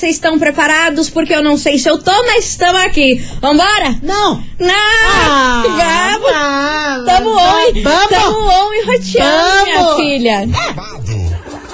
vocês 0.00 0.16
estão 0.16 0.38
preparados? 0.38 1.10
Porque 1.10 1.34
eu 1.34 1.42
não 1.42 1.58
sei 1.58 1.78
se 1.78 1.86
eu 1.88 1.98
tô, 1.98 2.10
mas 2.24 2.46
estamos 2.46 2.80
aqui. 2.80 3.22
Vambora? 3.40 3.96
Não! 4.02 4.42
Não! 4.58 4.72
Ah, 4.72 5.62
vamos! 5.66 7.04
vamos, 7.04 7.06
Tamo 7.06 7.30
on, 7.30 7.82
vamos. 7.82 8.08
tamo 8.08 8.38
on 8.48 8.72
e 8.74 8.84
roteando, 8.86 9.64
minha 9.66 9.82
Vamos. 9.82 9.96
filha. 9.96 10.48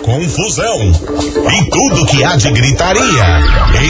confusão 0.02 0.92
e 1.52 1.70
tudo 1.70 2.06
que 2.06 2.24
há 2.24 2.34
de 2.36 2.50
gritaria. 2.50 3.42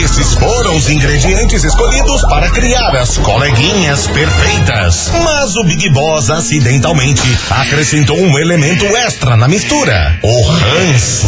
Esses 0.03 0.33
foram 0.35 0.75
os 0.75 0.87
ingredientes 0.89 1.63
escolhidos 1.63 2.21
para 2.23 2.49
criar 2.51 2.95
as 2.95 3.17
coleguinhas 3.17 4.05
perfeitas. 4.07 5.11
Mas 5.23 5.55
o 5.55 5.63
Big 5.63 5.89
Boss 5.89 6.29
acidentalmente 6.29 7.21
acrescentou 7.49 8.17
um 8.19 8.37
elemento 8.37 8.85
extra 8.97 9.35
na 9.35 9.47
mistura: 9.47 10.19
o 10.23 10.41
ranço. 10.43 11.27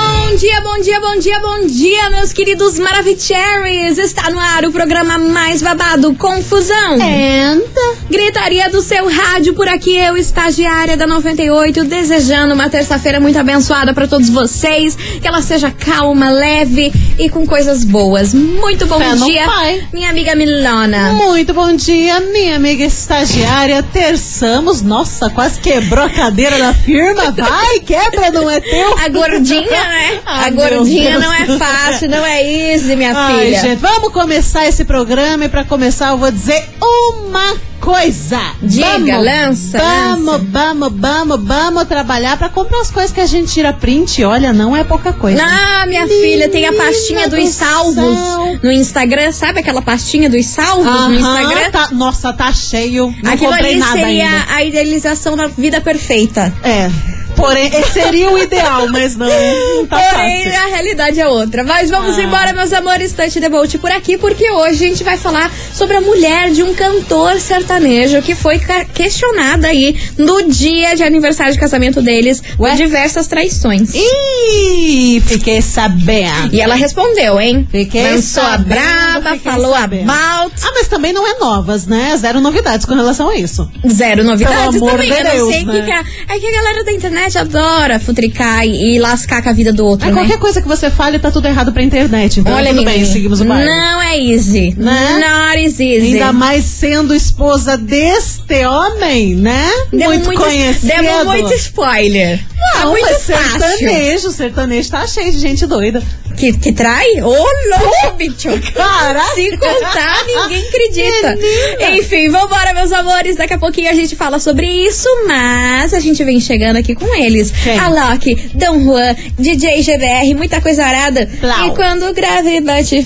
dia, 0.37 0.61
bom 0.61 0.79
dia, 0.79 0.99
bom 0.99 1.19
dia, 1.19 1.39
bom 1.39 1.67
dia, 1.67 2.09
meus 2.09 2.31
queridos 2.31 2.79
Maravicheries. 2.79 3.97
Está 3.97 4.29
no 4.29 4.39
ar 4.39 4.63
o 4.65 4.71
programa 4.71 5.17
mais 5.17 5.61
babado, 5.61 6.15
Confusão. 6.15 6.95
Entra. 6.95 7.81
Gritaria 8.09 8.69
do 8.69 8.81
seu 8.81 9.07
rádio 9.09 9.53
por 9.53 9.67
aqui, 9.67 9.95
eu, 9.97 10.15
estagiária 10.15 10.95
da 10.95 11.05
98, 11.05 11.83
desejando 11.83 12.53
uma 12.53 12.69
terça-feira 12.69 13.19
muito 13.19 13.37
abençoada 13.37 13.93
para 13.93 14.07
todos 14.07 14.29
vocês. 14.29 14.95
Que 14.95 15.27
ela 15.27 15.41
seja 15.41 15.69
calma, 15.69 16.29
leve 16.29 16.91
e 17.19 17.29
com 17.29 17.45
coisas 17.45 17.83
boas. 17.83 18.33
Muito 18.33 18.85
bom 18.85 18.99
Fé 18.99 19.15
dia, 19.15 19.45
pai. 19.45 19.87
minha 19.93 20.09
amiga 20.09 20.33
Milona. 20.33 21.13
Muito 21.13 21.53
bom 21.53 21.73
dia, 21.75 22.19
minha 22.21 22.55
amiga 22.55 22.85
estagiária. 22.85 23.83
Terçamos. 23.83 24.81
Nossa, 24.81 25.29
quase 25.29 25.59
quebrou 25.59 26.05
a 26.05 26.09
cadeira 26.09 26.57
da 26.57 26.73
firma. 26.73 27.31
Vai, 27.35 27.79
quebra, 27.79 28.31
não 28.31 28.49
é 28.49 28.59
teu? 28.61 28.97
A 28.97 29.09
gordinha, 29.09 29.61
né? 29.69 30.20
Ai, 30.25 30.47
a 30.47 30.51
gordinha 30.51 31.19
não 31.19 31.33
é 31.33 31.45
fácil, 31.57 32.09
não 32.09 32.25
é 32.25 32.43
easy, 32.73 32.95
minha 32.95 33.13
Ai, 33.15 33.45
filha. 33.45 33.61
gente, 33.61 33.79
vamos 33.79 34.11
começar 34.13 34.67
esse 34.67 34.85
programa 34.85 35.45
e 35.45 35.49
pra 35.49 35.63
começar 35.63 36.09
eu 36.09 36.17
vou 36.17 36.31
dizer 36.31 36.63
uma 36.81 37.55
coisa. 37.79 38.39
Diga, 38.61 38.85
vamos, 38.91 39.25
lança, 39.25 39.77
Vamos, 39.79 40.25
lança. 40.27 40.45
vamos, 40.51 40.91
vamos, 40.95 41.43
vamos 41.43 41.83
trabalhar 41.85 42.37
pra 42.37 42.47
comprar 42.47 42.79
as 42.79 42.91
coisas 42.91 43.11
que 43.11 43.19
a 43.19 43.25
gente 43.25 43.51
tira 43.51 43.73
print. 43.73 44.23
Olha, 44.23 44.53
não 44.53 44.75
é 44.77 44.83
pouca 44.83 45.11
coisa. 45.13 45.41
Ah, 45.43 45.85
minha 45.87 46.05
filha, 46.07 46.47
tem 46.47 46.67
a 46.67 46.73
pastinha 46.73 47.21
Menina 47.27 47.37
dos 47.43 47.49
do 47.49 47.51
salvos 47.65 47.95
céu. 47.95 48.59
no 48.61 48.71
Instagram. 48.71 49.31
Sabe 49.31 49.59
aquela 49.61 49.81
pastinha 49.81 50.29
dos 50.29 50.45
salvos 50.45 50.85
no 50.85 50.91
Aham, 50.91 51.15
Instagram? 51.41 51.71
tá- 51.71 51.89
nossa, 51.91 52.31
tá 52.31 52.53
cheio. 52.53 53.13
Não 53.23 53.33
Aquilo 53.33 53.49
comprei 53.51 53.71
ali 53.71 53.79
nada 53.79 53.91
seria 53.93 54.25
ainda. 54.29 54.45
a 54.53 54.63
idealização 54.63 55.35
da 55.35 55.47
vida 55.47 55.81
perfeita. 55.81 56.53
É. 56.63 56.89
Porém, 57.35 57.71
seria 57.91 58.29
o 58.31 58.37
ideal, 58.37 58.87
mas 58.89 59.15
não, 59.15 59.27
não 59.27 59.85
tá 59.87 59.97
Porém, 59.99 60.43
fácil. 60.45 60.59
a 60.59 60.67
realidade 60.67 61.19
é 61.19 61.27
outra. 61.27 61.63
Mas 61.63 61.89
vamos 61.89 62.17
Ah. 62.17 62.21
embora, 62.23 62.53
meus 62.53 62.71
amores, 62.73 63.13
Tante 63.13 63.39
Debolt 63.39 63.75
por 63.77 63.91
aqui, 63.91 64.17
porque 64.17 64.49
hoje 64.51 64.85
a 64.85 64.87
gente 64.89 65.03
vai 65.03 65.17
falar 65.17 65.51
sobre 65.73 65.97
a 65.97 66.01
mulher 66.01 66.51
de 66.51 66.61
um 66.63 66.73
cantor 66.73 67.39
sertanejo 67.39 68.21
que 68.21 68.35
foi 68.35 68.59
questionada 68.93 69.67
aí 69.67 69.95
no 70.17 70.43
dia 70.49 70.95
de 70.95 71.03
aniversário 71.03 71.53
de 71.53 71.59
casamento 71.59 72.01
deles 72.01 72.41
Ué? 72.59 72.69
por 72.71 72.77
diversas 72.77 73.27
traições. 73.27 73.91
Ih, 73.95 75.21
fiquei 75.25 75.61
sabendo. 75.61 76.53
E 76.53 76.61
ela 76.61 76.75
respondeu, 76.75 77.39
hein? 77.39 77.67
Fiquei 77.69 78.03
Lançou 78.03 78.43
a 78.43 78.51
sabendo, 78.51 78.67
braba, 78.69 79.31
fiquei 79.33 79.51
falou 79.51 79.73
sabendo. 79.73 80.09
about. 80.11 80.53
Ah, 80.63 80.71
mas 80.75 80.87
também 80.87 81.13
não 81.13 81.25
é 81.27 81.37
novas, 81.39 81.85
né? 81.87 82.15
Zero 82.17 82.39
novidades 82.41 82.85
com 82.85 82.93
relação 82.93 83.29
a 83.29 83.35
isso. 83.35 83.69
Zero 83.87 84.23
novidades 84.23 84.75
Pelo 84.79 84.87
amor 84.89 84.91
também. 84.99 85.11
de 85.11 85.17
eu 85.17 85.23
não 85.23 85.31
Deus, 85.31 85.49
sei 85.55 85.65
né? 85.65 85.73
que, 85.73 85.81
que 85.85 85.91
a, 85.91 86.35
é 86.35 86.39
que 86.39 86.47
a 86.47 86.51
galera 86.51 86.83
da 86.83 86.91
internet 86.91 87.20
adora 87.37 87.99
futricar 87.99 88.65
e, 88.65 88.95
e 88.95 88.99
lascar 88.99 89.41
com 89.41 89.49
a 89.49 89.53
vida 89.53 89.71
do 89.71 89.85
outro, 89.85 90.07
Aí 90.07 90.13
né? 90.13 90.21
qualquer 90.21 90.39
coisa 90.39 90.61
que 90.61 90.67
você 90.67 90.89
fale 90.89 91.19
tá 91.19 91.31
tudo 91.31 91.47
errado 91.47 91.71
pra 91.71 91.81
internet. 91.81 92.39
Então 92.39 92.53
Olha, 92.53 92.69
tudo 92.69 92.85
bem, 92.85 93.05
seguimos 93.05 93.41
o 93.41 93.45
baile. 93.45 93.69
Não 93.69 94.01
é 94.01 94.17
easy. 94.17 94.73
Né? 94.77 95.19
Not 95.19 95.63
easy. 95.63 96.13
Ainda 96.13 96.33
mais 96.33 96.63
sendo 96.63 97.13
esposa 97.13 97.77
deste 97.77 98.65
homem, 98.65 99.35
né? 99.35 99.69
Demos 99.91 100.27
muito, 100.27 100.33
conhecido. 100.33 100.87
Demos 100.87 101.25
muito 101.25 101.53
spoiler. 101.53 102.39
Tá 102.73 102.79
Não, 102.79 102.91
muito 102.91 103.05
mas 103.05 103.23
fácil. 103.25 103.59
sertanejo, 103.59 104.31
sertanejo 104.31 104.89
tá 104.89 105.07
cheio 105.07 105.31
de 105.31 105.39
gente 105.39 105.65
doida. 105.65 106.01
Que, 106.37 106.53
que 106.53 106.71
trai? 106.71 107.07
Ô, 107.21 107.27
louco, 107.29 108.15
bicho. 108.17 108.49
Para! 108.73 109.23
Se 109.35 109.57
contar, 109.57 110.25
ninguém 110.25 110.67
acredita. 110.67 111.35
Menina. 111.35 111.97
Enfim, 111.97 112.29
vambora, 112.29 112.73
meus 112.73 112.91
amores. 112.91 113.35
Daqui 113.35 113.53
a 113.53 113.57
pouquinho 113.59 113.89
a 113.89 113.93
gente 113.93 114.15
fala 114.15 114.39
sobre 114.39 114.65
isso, 114.65 115.07
mas 115.27 115.93
a 115.93 115.99
gente 115.99 116.23
vem 116.23 116.39
chegando 116.39 116.77
aqui 116.77 116.95
com 116.95 117.13
eles. 117.15 117.51
Quem? 117.51 117.77
A 117.77 117.89
Loki, 117.89 118.35
Dom 118.53 118.79
Juan, 118.83 119.15
DJ 119.37 119.83
GBR, 119.83 120.33
muita 120.33 120.61
coisa 120.61 120.83
arada. 120.85 121.29
Plau. 121.39 121.67
E 121.67 121.71
quando 121.75 122.13
grave 122.13 122.61
bate 122.61 123.05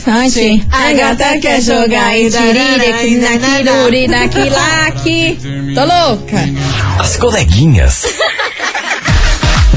a 0.72 0.94
gata 0.94 1.38
quer 1.40 1.62
jogar 1.62 2.18
e 2.18 2.30
tiririque, 2.30 3.16
naquiluri, 3.18 4.08
naquilaki. 4.08 5.38
Tô 5.74 5.82
louca. 5.82 6.38
As 7.00 7.18
coleguinhas. 7.18 8.04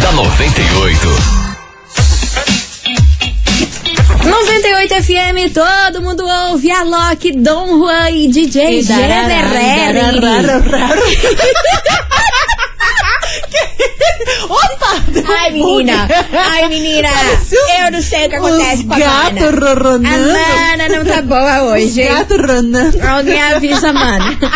Da 0.08 0.12
98. 0.12 1.08
98 4.24 4.94
FM, 5.02 5.52
todo 5.52 6.00
mundo 6.02 6.24
ouve 6.50 6.70
a 6.70 6.82
Loki, 6.82 7.32
Dom 7.32 7.78
Juan 7.80 8.10
e 8.10 8.28
DJ 8.28 8.82
GBR. 8.82 8.88
Opa! 14.48 14.88
Ai, 15.40 15.50
menina! 15.50 16.08
Ai, 16.32 16.68
menina! 16.68 17.08
Os- 17.08 17.52
Eu 17.52 17.90
não 17.92 18.02
sei 18.02 18.26
o 18.26 18.30
que 18.30 18.36
acontece 18.36 18.82
Os 18.82 18.88
com 18.88 18.94
a 18.94 18.98
Mana. 18.98 19.40
A 19.40 19.50
ronando. 19.50 20.08
Mana 20.08 20.88
não 20.88 21.04
tá 21.04 21.22
boa 21.22 21.64
Os 21.64 21.72
hoje. 21.82 22.00
hein? 22.02 22.08
gatos 22.08 22.38
ronando. 22.40 23.06
Alguém 23.06 23.42
avisa, 23.42 23.92
mano. 23.92 24.38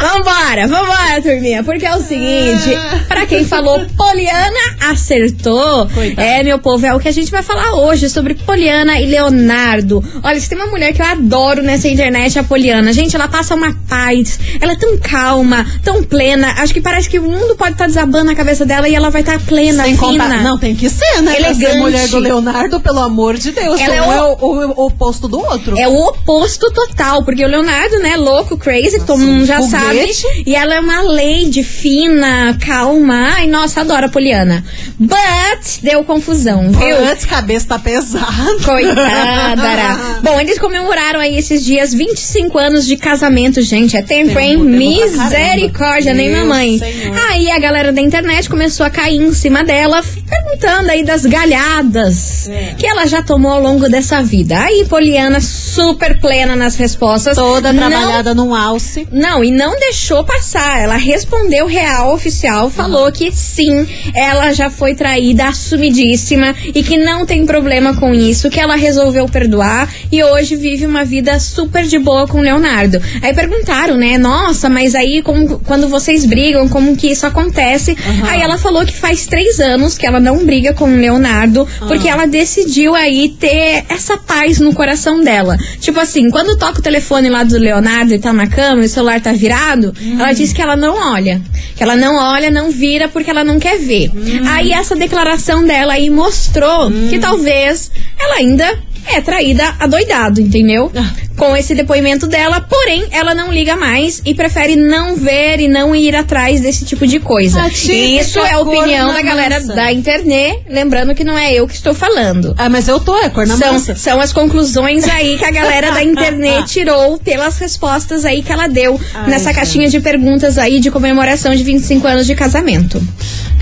Vambora, 0.00 0.66
vambora, 0.66 1.20
turminha. 1.22 1.62
Porque 1.62 1.84
é 1.86 1.94
o 1.94 2.02
seguinte: 2.02 2.70
pra 3.08 3.26
quem 3.26 3.44
falou 3.44 3.84
Poliana, 3.96 4.58
acertou. 4.90 5.86
Coitada. 5.88 6.22
É, 6.26 6.42
meu 6.42 6.58
povo, 6.58 6.84
é 6.86 6.94
o 6.94 7.00
que 7.00 7.08
a 7.08 7.12
gente 7.12 7.30
vai 7.30 7.42
falar 7.42 7.74
hoje 7.74 8.08
sobre 8.08 8.34
Poliana 8.34 9.00
e 9.00 9.06
Leonardo. 9.06 10.02
Olha, 10.22 10.40
se 10.40 10.48
tem 10.48 10.58
uma 10.58 10.66
mulher 10.68 10.92
que 10.92 11.00
eu 11.02 11.06
adoro 11.06 11.62
nessa 11.62 11.88
internet, 11.88 12.36
é 12.36 12.40
a 12.40 12.44
Poliana. 12.44 12.92
Gente, 12.92 13.14
ela 13.16 13.28
passa 13.28 13.54
uma 13.54 13.74
paz. 13.88 14.38
Ela 14.60 14.72
é 14.72 14.76
tão 14.76 14.96
calma, 14.98 15.66
tão 15.82 16.02
plena. 16.02 16.54
Acho 16.58 16.72
que 16.74 16.80
parece 16.80 17.08
que 17.08 17.18
o 17.18 17.22
mundo 17.22 17.56
pode 17.56 17.72
estar 17.72 17.86
desabando 17.86 18.24
na 18.24 18.34
cabeça 18.34 18.64
dela 18.64 18.88
e 18.88 18.94
ela 18.94 19.10
vai 19.10 19.20
estar 19.22 19.38
plena, 19.40 19.84
Sem 19.84 19.96
fina. 19.96 20.24
contar. 20.24 20.42
Não, 20.42 20.58
tem 20.58 20.74
que 20.74 20.88
ser, 20.88 21.22
né? 21.22 21.32
Pra 21.36 21.50
Elegante. 21.50 21.72
ser 21.72 21.78
mulher 21.78 22.08
do 22.08 22.18
Leonardo, 22.18 22.80
pelo 22.80 22.98
amor 23.00 23.36
de 23.36 23.52
Deus. 23.52 23.80
Ela 23.80 23.94
é 23.94 24.02
um 24.02 24.08
o- 24.08 24.12
é 24.12 24.22
o, 24.22 24.36
o- 24.40 24.80
o 24.82 24.86
oposto 24.86 25.28
do 25.28 25.38
outro. 25.38 25.78
É 25.78 25.88
o 25.88 25.94
oposto 26.08 26.70
total, 26.72 27.22
porque 27.24 27.44
o 27.44 27.48
Leonardo, 27.48 27.98
né, 27.98 28.16
louco, 28.16 28.56
crazy, 28.56 28.98
que 29.00 29.06
todo 29.06 29.18
mundo 29.18 29.44
já 29.46 29.60
foguete. 29.60 30.14
sabe. 30.14 30.42
E 30.46 30.54
ela 30.54 30.74
é 30.74 30.80
uma 30.80 31.02
lady 31.02 31.62
fina, 31.62 32.56
calma. 32.60 33.34
Ai, 33.36 33.46
nossa, 33.46 33.80
adoro 33.80 34.06
a 34.06 34.08
Poliana. 34.08 34.64
But 34.98 35.80
deu 35.82 36.04
confusão, 36.04 36.70
viu? 36.70 36.96
Antes, 37.10 37.24
cabeça 37.24 37.68
tá 37.68 37.78
pesada. 37.78 38.26
Coitada. 38.64 39.62
Ara. 39.62 40.20
Bom, 40.22 40.38
eles 40.38 40.58
comemoraram 40.58 41.20
aí 41.20 41.36
esses 41.36 41.64
dias 41.64 41.94
25 41.94 42.58
anos 42.58 42.86
de 42.86 42.96
casamento, 42.96 43.62
gente. 43.62 43.96
É 43.96 44.02
tempo, 44.02 44.38
hein? 44.38 44.58
Tempo, 44.58 44.64
pra 44.64 45.24
Misericórdia, 45.24 46.14
nem 46.14 46.30
mamãe. 46.30 46.78
Senhor. 46.78 47.16
Aí 47.30 47.50
a 47.50 47.58
galera 47.58 47.92
da 47.92 48.00
internet 48.00 48.48
começou 48.48 48.84
a 48.84 48.90
cair 48.90 49.20
em 49.20 49.32
cima 49.32 49.64
dela, 49.64 50.02
perguntando 50.50 50.90
aí 50.90 51.04
das 51.04 51.24
galhadas 51.24 52.48
É. 52.48 52.74
que 52.76 52.86
ela 52.86 53.06
já 53.06 53.22
tomou 53.22 53.52
ao 53.52 53.60
longo 53.60 53.88
dessa 53.88 54.22
vida. 54.22 54.58
Aí, 54.60 54.84
Poliana, 54.88 55.40
super 55.40 56.18
plena 56.18 56.56
nas 56.56 56.74
respostas. 56.76 57.36
Toda 57.36 57.72
Não 57.72 57.88
trabalhada 57.88 58.34
num 58.34 58.54
alce. 58.54 59.06
não, 59.12 59.44
e 59.44 59.50
não 59.50 59.78
deixou 59.78 60.24
passar. 60.24 60.80
Ela 60.80 60.96
respondeu 60.96 61.66
real 61.66 62.14
oficial, 62.14 62.68
falou 62.70 63.10
que 63.12 63.30
sim, 63.32 63.86
ela 64.14 64.52
já 64.52 64.68
foi 64.70 64.94
traída, 64.94 65.46
assumidíssima 65.48 66.54
e 66.74 66.82
que 66.82 66.96
não 66.96 67.24
tem 67.24 67.46
problema 67.46 67.94
com 67.94 68.12
isso, 68.14 68.50
que 68.50 68.60
ela 68.60 68.76
resolveu 68.76 69.26
perdoar 69.26 69.88
e 70.10 70.22
hoje 70.22 70.56
vive 70.56 70.86
uma 70.86 71.04
vida 71.04 71.38
super 71.38 71.84
de 71.86 71.98
boa 71.98 72.26
com 72.26 72.38
o 72.38 72.42
Leonardo. 72.42 73.00
Aí 73.22 73.32
perguntaram, 73.34 73.96
né? 73.96 74.18
Nossa, 74.18 74.68
mas 74.68 74.94
aí 74.94 75.22
como, 75.22 75.58
quando 75.60 75.88
vocês 75.88 76.24
brigam, 76.24 76.68
como 76.68 76.96
que 76.96 77.08
isso 77.10 77.26
acontece? 77.26 77.96
Aí 78.28 78.40
ela 78.42 78.58
falou 78.58 78.84
que 78.84 78.92
faz 78.96 79.26
três 79.26 79.60
anos 79.60 79.96
que 79.96 80.06
ela 80.06 80.20
não 80.20 80.39
não 80.40 80.46
briga 80.46 80.72
com 80.72 80.84
o 80.84 80.96
Leonardo, 80.96 81.68
porque 81.86 82.08
ela 82.08 82.26
decidiu 82.26 82.94
aí 82.94 83.28
ter 83.28 83.84
essa 83.88 84.16
paz 84.16 84.58
no 84.58 84.72
coração 84.72 85.20
dela. 85.20 85.56
Tipo 85.78 86.00
assim, 86.00 86.30
quando 86.30 86.56
toca 86.56 86.80
o 86.80 86.82
telefone 86.82 87.28
lá 87.28 87.44
do 87.44 87.58
Leonardo 87.58 88.14
e 88.14 88.18
tá 88.18 88.32
na 88.32 88.46
cama 88.46 88.82
e 88.82 88.86
o 88.86 88.88
celular 88.88 89.20
tá 89.20 89.32
virado, 89.32 89.94
ela 90.18 90.32
diz 90.32 90.52
que 90.52 90.62
ela 90.62 90.76
não 90.76 91.12
olha. 91.12 91.40
Que 91.76 91.82
ela 91.82 91.96
não 91.96 92.16
olha, 92.16 92.50
não 92.50 92.70
vira 92.70 93.08
porque 93.08 93.30
ela 93.30 93.44
não 93.44 93.58
quer 93.58 93.78
ver. 93.78 94.10
Aí 94.48 94.72
essa 94.72 94.96
declaração 94.96 95.64
dela 95.64 95.92
aí 95.92 96.08
mostrou 96.10 96.90
que 97.10 97.18
talvez 97.18 97.90
ela 98.18 98.36
ainda 98.36 98.78
é 99.06 99.20
traída 99.20 99.74
adoidado, 99.78 100.40
entendeu? 100.40 100.90
Ah. 100.96 101.10
Com 101.36 101.56
esse 101.56 101.74
depoimento 101.74 102.26
dela, 102.26 102.60
porém, 102.60 103.06
ela 103.10 103.34
não 103.34 103.50
liga 103.50 103.74
mais 103.74 104.20
e 104.26 104.34
prefere 104.34 104.76
não 104.76 105.16
ver 105.16 105.58
e 105.58 105.68
não 105.68 105.96
ir 105.96 106.14
atrás 106.14 106.60
desse 106.60 106.84
tipo 106.84 107.06
de 107.06 107.18
coisa. 107.18 107.62
A 107.62 107.70
típica 107.70 107.92
E 107.94 108.18
isso 108.18 108.38
é 108.40 108.52
a 108.52 108.60
opinião 108.60 109.12
da 109.12 109.22
galera 109.22 109.54
massa. 109.58 109.74
da 109.74 109.90
internet, 109.90 110.64
lembrando 110.68 111.14
que 111.14 111.24
não 111.24 111.36
é 111.38 111.54
eu 111.54 111.66
que 111.66 111.74
estou 111.74 111.94
falando. 111.94 112.54
Ah, 112.58 112.68
mas 112.68 112.88
eu 112.88 113.00
tô, 113.00 113.16
é 113.18 113.30
cor 113.30 113.46
na 113.46 113.56
São, 113.56 113.72
massa. 113.72 113.94
são 113.94 114.20
as 114.20 114.34
conclusões 114.34 115.08
aí 115.08 115.38
que 115.38 115.44
a 115.46 115.50
galera 115.50 115.92
da 115.92 116.02
internet 116.04 116.68
tirou 116.70 117.16
pelas 117.18 117.56
respostas 117.56 118.26
aí 118.26 118.42
que 118.42 118.52
ela 118.52 118.66
deu 118.66 119.00
Ai, 119.14 119.30
nessa 119.30 119.46
gente. 119.46 119.54
caixinha 119.54 119.88
de 119.88 119.98
perguntas 120.00 120.58
aí 120.58 120.78
de 120.78 120.90
comemoração 120.90 121.54
de 121.56 121.62
25 121.62 122.06
anos 122.06 122.26
de 122.26 122.34
casamento. 122.34 123.02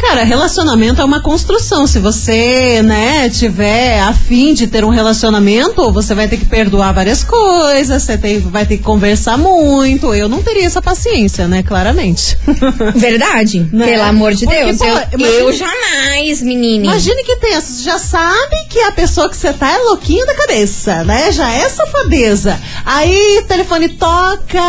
Cara, 0.00 0.22
relacionamento 0.22 1.00
é 1.02 1.04
uma 1.04 1.20
construção. 1.20 1.86
Se 1.86 1.98
você, 1.98 2.80
né, 2.82 3.28
tiver 3.28 4.00
afim 4.00 4.54
de 4.54 4.66
ter 4.68 4.84
um 4.84 4.88
relacionamento, 4.90 5.90
você 5.92 6.14
vai 6.14 6.28
ter 6.28 6.36
que 6.36 6.44
perdoar 6.46 6.92
várias 6.94 7.24
coisas, 7.24 8.02
você 8.04 8.16
tem, 8.16 8.38
vai 8.38 8.64
ter 8.64 8.78
que 8.78 8.82
conversar 8.84 9.36
muito. 9.36 10.14
Eu 10.14 10.28
não 10.28 10.40
teria 10.42 10.64
essa 10.64 10.80
paciência, 10.80 11.48
né, 11.48 11.62
claramente. 11.64 12.38
Verdade? 12.94 13.68
Né? 13.72 13.86
Pelo 13.86 14.04
amor 14.04 14.34
de 14.34 14.44
Porque, 14.46 14.64
Deus. 14.64 14.78
pô, 14.78 14.84
eu, 14.84 14.94
imagina- 15.18 15.28
eu 15.40 15.52
jamais, 15.52 16.42
menine. 16.42 16.86
Imagine 16.86 17.24
que 17.24 17.36
tem, 17.36 17.54
você 17.60 17.82
já 17.82 17.98
sabe 17.98 18.56
que 18.70 18.78
a 18.80 18.92
pessoa 18.92 19.28
que 19.28 19.36
você 19.36 19.52
tá 19.52 19.68
é 19.72 19.78
louquinha 19.78 20.24
da 20.24 20.34
cabeça, 20.34 21.02
né? 21.04 21.32
Já 21.32 21.52
é 21.52 21.68
safadeza. 21.68 22.58
Aí 22.84 23.40
o 23.42 23.46
telefone 23.46 23.88
toca, 23.90 24.62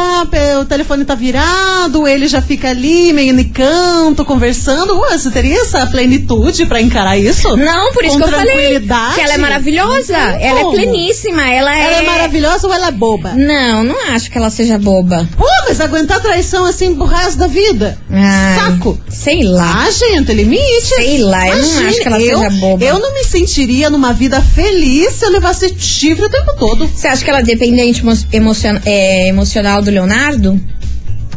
o 0.59 0.65
telefone 0.65 1.05
tá 1.05 1.13
virado, 1.15 2.07
ele 2.07 2.27
já 2.27 2.41
fica 2.41 2.69
ali, 2.69 3.13
meio 3.13 3.33
no 3.33 3.45
canto, 3.49 4.25
conversando. 4.25 4.99
Ué, 4.99 5.18
você 5.19 5.31
teria 5.31 5.61
essa 5.61 5.85
plenitude 5.87 6.65
pra 6.65 6.81
encarar 6.81 7.17
isso? 7.17 7.55
Não, 7.57 7.91
por 7.93 8.03
isso 8.03 8.17
Com 8.17 8.23
que 8.25 8.29
eu 8.33 8.37
falei 8.37 8.79
que 8.79 9.21
ela 9.21 9.33
é 9.33 9.37
maravilhosa. 9.37 10.15
Ela 10.17 10.59
é 10.61 10.63
pleníssima. 10.71 11.49
Ela 11.49 11.77
é. 11.77 11.83
Ela 11.83 11.95
é 11.97 12.01
maravilhosa 12.05 12.67
ou 12.67 12.73
ela 12.73 12.87
é 12.87 12.91
boba? 12.91 13.33
Não, 13.33 13.83
não 13.83 14.11
acho 14.11 14.29
que 14.31 14.37
ela 14.37 14.49
seja 14.49 14.77
boba. 14.77 15.27
Pô, 15.37 15.45
mas 15.67 15.79
aguentar 15.81 16.21
traição 16.21 16.65
assim 16.65 16.95
pro 16.95 17.05
resto 17.05 17.37
da 17.37 17.47
vida? 17.47 17.97
Ai, 18.09 18.55
Saco. 18.59 18.99
Sei 19.09 19.43
lá. 19.43 19.85
Ah, 19.87 19.91
gente, 19.91 20.33
limite. 20.33 20.81
Sei 20.95 21.19
lá, 21.19 21.47
eu 21.49 21.57
não 21.61 21.87
acho 21.87 21.99
que 22.01 22.07
ela 22.07 22.21
eu, 22.21 22.37
seja 22.39 22.49
boba. 22.51 22.83
Eu 22.83 22.99
não 22.99 23.13
me 23.13 23.23
sentiria 23.23 23.89
numa 23.89 24.13
vida 24.13 24.41
feliz 24.41 25.13
se 25.13 25.25
eu 25.25 25.29
levasse 25.31 25.73
chifre 25.77 26.25
o 26.25 26.29
tempo 26.29 26.55
todo. 26.57 26.87
Você 26.87 27.07
acha 27.07 27.23
que 27.23 27.29
ela 27.29 27.39
é 27.39 27.43
dependente 27.43 28.01
emo- 28.01 28.17
emocion- 28.31 28.79
é, 28.85 29.27
emocional 29.27 29.81
do 29.81 29.91
Leonardo? 29.91 30.59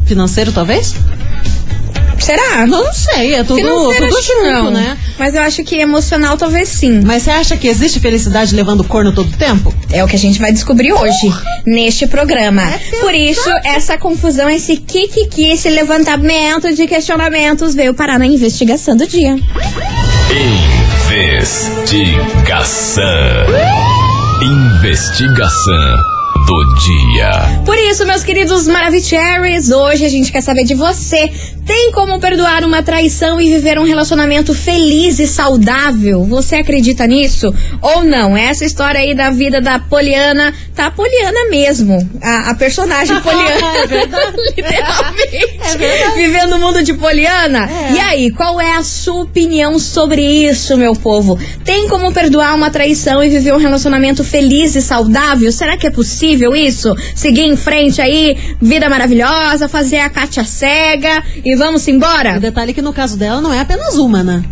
Financeiro, 0.05 0.53
talvez? 0.53 0.95
Será? 2.23 2.67
Não, 2.67 2.85
não 2.85 2.93
sei, 2.93 3.35
é 3.35 3.45
tudo, 3.45 3.61
tudo 3.61 4.23
junto, 4.23 4.45
não. 4.45 4.71
né? 4.71 4.97
Mas 5.19 5.35
eu 5.35 5.43
acho 5.43 5.65
que 5.65 5.77
emocional 5.77 6.37
talvez 6.37 6.69
sim. 6.69 7.01
Mas 7.05 7.25
você 7.25 7.31
acha 7.31 7.57
que 7.57 7.67
existe 7.69 7.99
felicidade 8.01 8.55
levando 8.55 8.85
corno 8.85 9.13
todo 9.13 9.37
tempo? 9.37 9.75
É 9.91 10.05
o 10.05 10.07
que 10.07 10.17
a 10.17 10.19
gente 10.19 10.39
vai 10.39 10.53
descobrir 10.53 10.93
hoje, 10.93 11.33
neste 11.67 12.07
programa. 12.07 12.63
Por 13.01 13.15
isso, 13.15 13.51
essa 13.65 13.99
confusão, 13.99 14.49
esse 14.49 14.77
kikiki, 14.77 15.51
esse 15.51 15.69
levantamento 15.69 16.73
de 16.75 16.87
questionamentos 16.87 17.75
veio 17.75 17.93
parar 17.95 18.19
na 18.19 18.27
investigação 18.27 18.97
do 18.97 19.07
dia. 19.07 19.37
Investigação. 21.11 23.03
Investigação 24.41 26.12
do 26.47 26.75
dia. 26.77 27.63
Por 27.65 27.77
isso, 27.79 28.05
meus 28.05 28.25
queridos 28.25 28.67
Maravicheries, 28.67 29.71
hoje 29.71 30.05
a 30.05 30.09
gente 30.09 30.33
quer 30.33 30.41
saber 30.41 30.65
de 30.65 30.75
você. 30.75 31.31
Tem 31.65 31.93
como 31.93 32.19
perdoar 32.19 32.65
uma 32.65 32.83
traição 32.83 33.41
e 33.41 33.49
viver 33.49 33.79
um 33.79 33.85
relacionamento 33.85 34.53
feliz 34.53 35.21
e 35.21 35.27
saudável? 35.29 36.25
Você 36.25 36.57
acredita 36.57 37.07
nisso? 37.07 37.55
Ou 37.81 38.03
não? 38.03 38.37
Essa 38.37 38.65
história 38.65 39.01
aí 39.01 39.15
da 39.15 39.31
vida 39.31 39.61
da 39.61 39.79
Poliana, 39.79 40.53
tá 40.75 40.91
Poliana 40.91 41.49
mesmo. 41.51 42.11
A, 42.21 42.51
a 42.51 42.55
personagem 42.55 43.19
Poliana. 43.23 43.77
É 43.77 43.87
verdade. 43.87 44.37
Literalmente. 44.57 45.59
É 45.63 45.77
verdade. 45.77 46.17
Vivendo 46.17 46.57
o 46.57 46.59
mundo 46.59 46.83
de 46.83 46.95
Poliana. 46.95 47.71
É. 47.71 47.93
E 47.93 48.01
aí, 48.01 48.31
qual 48.33 48.61
é 48.61 48.77
a 48.77 48.83
sua 48.83 49.23
opinião 49.23 49.79
sobre 49.79 50.21
isso, 50.21 50.77
meu 50.77 50.95
povo? 50.95 51.39
Tem 51.65 51.89
como 51.89 52.13
perdoar 52.13 52.57
uma 52.57 52.71
traição 52.71 53.23
e 53.23 53.29
viver 53.29 53.55
um 53.55 53.59
relacionamento 53.59 54.25
feliz 54.25 54.75
e 54.75 54.83
saudável? 54.83 55.53
Será 55.53 55.77
que 55.77 55.87
é 55.87 55.91
possível 55.91 56.32
isso? 56.55 56.95
Seguir 57.15 57.43
em 57.43 57.57
frente 57.57 58.01
aí, 58.01 58.37
vida 58.61 58.89
maravilhosa, 58.89 59.69
fazer 59.69 59.99
a 59.99 60.11
Kátia 60.11 60.45
cega 60.45 61.23
e 61.45 61.55
vamos 61.57 61.87
embora? 61.89 62.37
O 62.37 62.41
detalhe 62.41 62.71
é 62.71 62.75
que 62.75 62.83
no 62.83 62.93
caso 62.93 63.17
dela 63.17 63.41
não 63.41 63.53
é 63.53 63.61
apenas 63.61 63.97
uma, 63.97 64.23
né? 64.23 64.43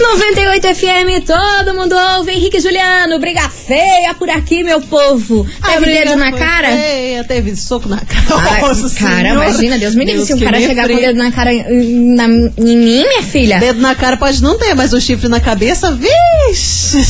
98 0.00 0.74
FM, 0.74 1.24
todo 1.26 1.74
mundo 1.74 1.94
ouve. 2.16 2.32
Henrique 2.32 2.58
e 2.58 2.60
Juliano, 2.60 3.18
briga 3.18 3.48
feia 3.48 4.14
por 4.14 4.30
aqui, 4.30 4.62
meu 4.62 4.80
povo. 4.80 5.46
Teve 5.64 5.86
dedo 5.86 6.16
na 6.16 6.32
cara? 6.32 6.68
Feia, 6.68 7.24
teve 7.24 7.56
soco 7.56 7.88
na 7.88 7.98
cara. 7.98 8.48
Ai, 8.50 8.60
Nossa 8.60 8.88
cara, 8.98 9.20
Senhora. 9.22 9.28
imagina, 9.28 9.78
Deus 9.78 9.94
me 9.94 10.04
livre, 10.04 10.24
se 10.24 10.34
um 10.34 10.38
cara 10.40 10.60
chegar 10.60 10.86
com 10.88 10.94
o 10.94 11.00
dedo 11.00 11.18
na 11.18 11.32
cara 11.32 11.52
em, 11.52 12.14
na- 12.14 12.26
em 12.26 12.76
mim, 12.76 13.04
minha 13.06 13.22
filha. 13.22 13.58
Dedo 13.58 13.80
na 13.80 13.94
cara 13.94 14.16
pode 14.16 14.42
não 14.42 14.56
ter, 14.58 14.74
mas 14.74 14.92
o 14.92 15.00
chifre 15.00 15.28
na 15.28 15.40
cabeça, 15.40 15.90
vixe! 15.92 16.98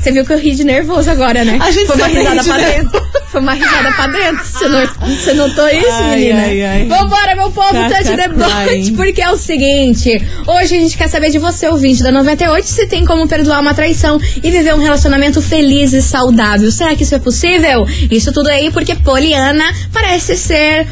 Você 0.00 0.12
viu 0.12 0.24
que 0.24 0.32
eu 0.32 0.38
ri 0.38 0.54
de 0.54 0.64
nervoso 0.64 1.10
agora, 1.10 1.44
né? 1.44 1.58
A 1.60 1.70
gente 1.70 1.86
Foi 1.88 1.96
uma 1.96 2.06
risada 2.06 2.42
pra 2.44 2.56
dentro. 2.58 3.09
Foi 3.30 3.40
uma 3.40 3.52
risada 3.54 3.92
pra 3.92 4.06
dentro. 4.08 4.44
Você, 4.44 4.68
não, 4.68 4.86
você 4.86 5.32
notou 5.34 5.68
isso, 5.68 5.86
Ai, 5.88 6.16
menina? 6.16 6.42
ai, 6.42 6.62
ai. 6.62 6.86
Vambora, 6.86 7.36
meu 7.36 7.50
povo, 7.52 7.70
Caca 7.70 8.02
touch 8.02 8.16
the 8.16 8.28
boat, 8.28 8.92
porque 8.96 9.22
é 9.22 9.30
o 9.30 9.36
seguinte. 9.36 10.20
Hoje 10.46 10.76
a 10.76 10.80
gente 10.80 10.96
quer 10.96 11.08
saber 11.08 11.30
de 11.30 11.38
você, 11.38 11.68
ouvinte 11.68 12.02
da 12.02 12.10
98, 12.10 12.66
se 12.66 12.86
tem 12.86 13.04
como 13.04 13.28
perdoar 13.28 13.60
uma 13.60 13.72
traição 13.72 14.20
e 14.42 14.50
viver 14.50 14.74
um 14.74 14.78
relacionamento 14.78 15.40
feliz 15.40 15.92
e 15.92 16.02
saudável. 16.02 16.70
Será 16.72 16.96
que 16.96 17.04
isso 17.04 17.14
é 17.14 17.20
possível? 17.20 17.86
Isso 18.10 18.32
tudo 18.32 18.48
aí 18.48 18.70
porque 18.72 18.96
Poliana 18.96 19.64
parece 19.92 20.36
ser... 20.36 20.88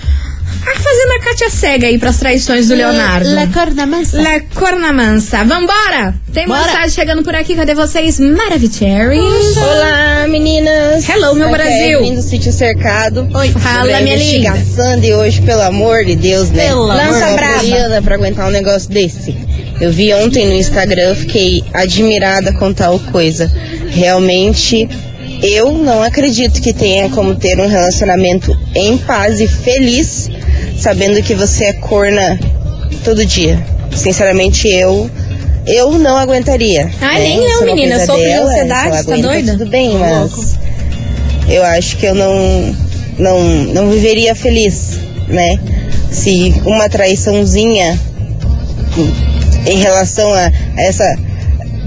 ah, 0.66 0.80
Fazendo 0.80 1.12
a 1.12 1.20
Kátia 1.20 1.50
cega 1.50 1.86
aí 1.86 1.98
pras 1.98 2.18
traições 2.18 2.68
do 2.68 2.74
Leonardo. 2.74 3.34
La 3.34 3.46
corna 3.46 3.86
mansa. 3.86 4.20
La 4.20 4.40
Corna 4.54 4.92
Mansa. 4.92 5.44
Vambora! 5.44 6.14
Tem 6.32 6.46
Bora. 6.46 6.64
mensagem 6.64 6.90
chegando 6.90 7.22
por 7.22 7.34
aqui. 7.34 7.54
Cadê 7.54 7.74
vocês? 7.74 8.18
Maravicheries. 8.18 9.56
Olá, 9.56 10.26
meninas. 10.28 11.08
Hello, 11.08 11.34
meu 11.34 11.50
Brasil. 11.50 11.72
É 11.72 11.92
Evelyn 11.92 12.14
do 12.14 12.22
Sítio 12.22 12.52
Cercado. 12.52 13.28
Oi, 13.34 13.48
fala, 13.50 14.00
minha 14.00 14.16
linda. 14.16 14.52
de 15.00 15.14
hoje, 15.14 15.40
pelo 15.42 15.62
amor 15.62 16.04
de 16.04 16.16
Deus, 16.16 16.50
né? 16.50 16.68
Pelo 16.68 16.86
Lança 16.86 17.28
Só 17.28 17.34
brava. 17.34 18.02
Pra 18.02 18.14
aguentar 18.14 18.46
um 18.46 18.50
negócio 18.50 18.90
desse. 18.90 19.36
Eu 19.80 19.92
vi 19.92 20.12
ontem 20.12 20.46
no 20.46 20.54
Instagram, 20.54 21.14
fiquei 21.14 21.62
admirada 21.72 22.52
com 22.54 22.72
tal 22.72 22.98
coisa. 22.98 23.50
Realmente, 23.90 24.88
eu 25.42 25.72
não 25.72 26.02
acredito 26.02 26.60
que 26.60 26.72
tenha 26.72 27.08
como 27.10 27.36
ter 27.36 27.60
um 27.60 27.68
relacionamento 27.68 28.56
em 28.74 28.98
paz 28.98 29.40
e 29.40 29.46
feliz, 29.46 30.28
sabendo 30.78 31.22
que 31.22 31.34
você 31.34 31.64
é 31.64 31.72
corna 31.72 32.38
todo 33.04 33.24
dia. 33.24 33.62
Sinceramente, 33.94 34.68
eu 34.68 35.10
eu 35.66 35.92
não 35.98 36.16
aguentaria. 36.16 36.90
Ai, 37.00 37.18
né? 37.18 37.24
nem 37.24 37.50
eu, 37.50 37.64
menina, 37.66 38.06
sofro 38.06 38.22
de 38.22 38.32
ansiedade, 38.32 39.06
tá 39.06 39.16
doida? 39.16 39.52
Tudo 39.52 39.66
bem, 39.66 39.90
Tô 39.90 39.98
mas 39.98 40.58
eu 41.48 41.62
acho 41.64 41.96
que 41.96 42.06
eu 42.06 42.14
não, 42.14 42.76
não, 43.18 43.40
não 43.42 43.90
viveria 43.90 44.34
feliz, 44.34 44.98
né? 45.28 45.58
Se 46.10 46.54
uma 46.64 46.88
traiçãozinha 46.88 47.98
em 49.66 49.78
relação 49.78 50.32
a 50.32 50.50
essa 50.76 51.04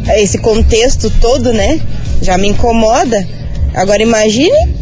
a 0.07 0.19
esse 0.19 0.37
contexto 0.39 1.09
todo, 1.21 1.53
né? 1.53 1.79
Já 2.21 2.37
me 2.37 2.47
incomoda. 2.47 3.27
Agora 3.73 4.01
imagine 4.01 4.75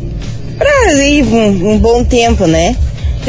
pra 0.57 0.93
ir 0.93 1.23
um, 1.23 1.73
um 1.73 1.77
bom 1.77 2.03
tempo, 2.03 2.45
né? 2.47 2.75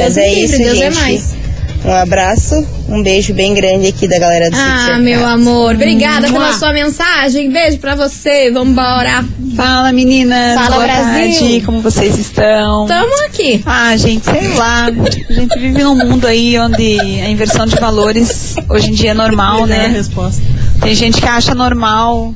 Deus 0.03 0.17
Mas 0.17 0.17
é 0.17 0.29
me 0.29 0.35
livre, 0.35 0.45
isso, 0.57 0.59
Deus 0.65 0.79
é 0.81 0.91
gente. 0.91 1.01
mais. 1.01 1.41
Um 1.83 1.93
abraço, 1.95 2.67
um 2.91 3.03
beijo 3.03 3.33
bem 3.33 3.55
grande 3.55 3.87
aqui 3.87 4.07
da 4.07 4.19
galera 4.19 4.51
do 4.51 4.57
Ah, 4.57 4.99
meu 5.01 5.27
amor. 5.27 5.75
Obrigada 5.75 6.29
Mua. 6.29 6.41
pela 6.41 6.53
sua 6.53 6.75
mensagem. 6.75 7.51
Beijo 7.51 7.79
pra 7.79 7.95
você. 7.95 8.51
Vambora. 8.51 9.25
Fala 9.57 9.91
meninas, 9.91 10.55
Fala, 10.57 10.77
boa 10.77 10.85
Brasil. 10.85 11.41
tarde, 11.41 11.63
como 11.65 11.81
vocês 11.81 12.19
estão? 12.19 12.85
Tamo 12.87 13.25
aqui. 13.27 13.63
Ah, 13.65 13.97
gente, 13.97 14.25
sei 14.27 14.49
lá. 14.49 14.89
A 14.89 15.33
gente 15.33 15.59
vive 15.59 15.83
num 15.83 15.95
mundo 15.97 16.27
aí 16.27 16.59
onde 16.59 16.99
a 17.23 17.31
inversão 17.31 17.65
de 17.65 17.77
valores 17.77 18.57
hoje 18.69 18.91
em 18.91 18.93
dia 18.93 19.13
é 19.13 19.15
normal, 19.15 19.67
né? 19.67 19.87
resposta. 19.87 20.43
Tem 20.83 20.95
gente 20.95 21.19
que 21.19 21.27
acha 21.27 21.55
normal 21.55 22.35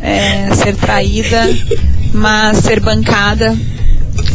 é, 0.00 0.48
ser 0.54 0.74
traída, 0.74 1.46
mas 2.14 2.58
ser 2.58 2.80
bancada 2.80 3.54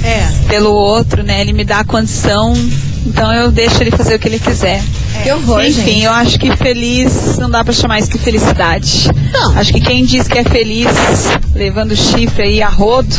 É. 0.04 0.28
pelo 0.48 0.72
outro, 0.72 1.24
né? 1.24 1.42
Ele 1.42 1.54
me 1.54 1.64
dá 1.64 1.80
a 1.80 1.84
condição, 1.84 2.54
então 3.06 3.32
eu 3.34 3.52
deixo 3.52 3.82
ele 3.82 3.92
fazer 3.92 4.16
o 4.16 4.20
que 4.20 4.28
ele 4.28 4.40
quiser. 4.40 4.82
Que 5.24 5.32
horror, 5.32 5.62
Enfim, 5.64 5.82
gente. 5.84 6.04
eu 6.04 6.12
acho 6.12 6.40
que 6.40 6.56
feliz 6.58 7.38
não 7.38 7.50
dá 7.50 7.64
pra 7.64 7.74
chamar 7.74 8.00
isso 8.00 8.12
de 8.12 8.18
felicidade. 8.18 9.10
Não. 9.32 9.58
Acho 9.58 9.72
que 9.74 9.80
quem 9.82 10.04
diz 10.06 10.28
que 10.28 10.38
é 10.38 10.44
feliz 10.44 10.88
levando 11.54 11.96
chifre 11.96 12.44
aí 12.44 12.62
a 12.62 12.70
rodo, 12.70 13.16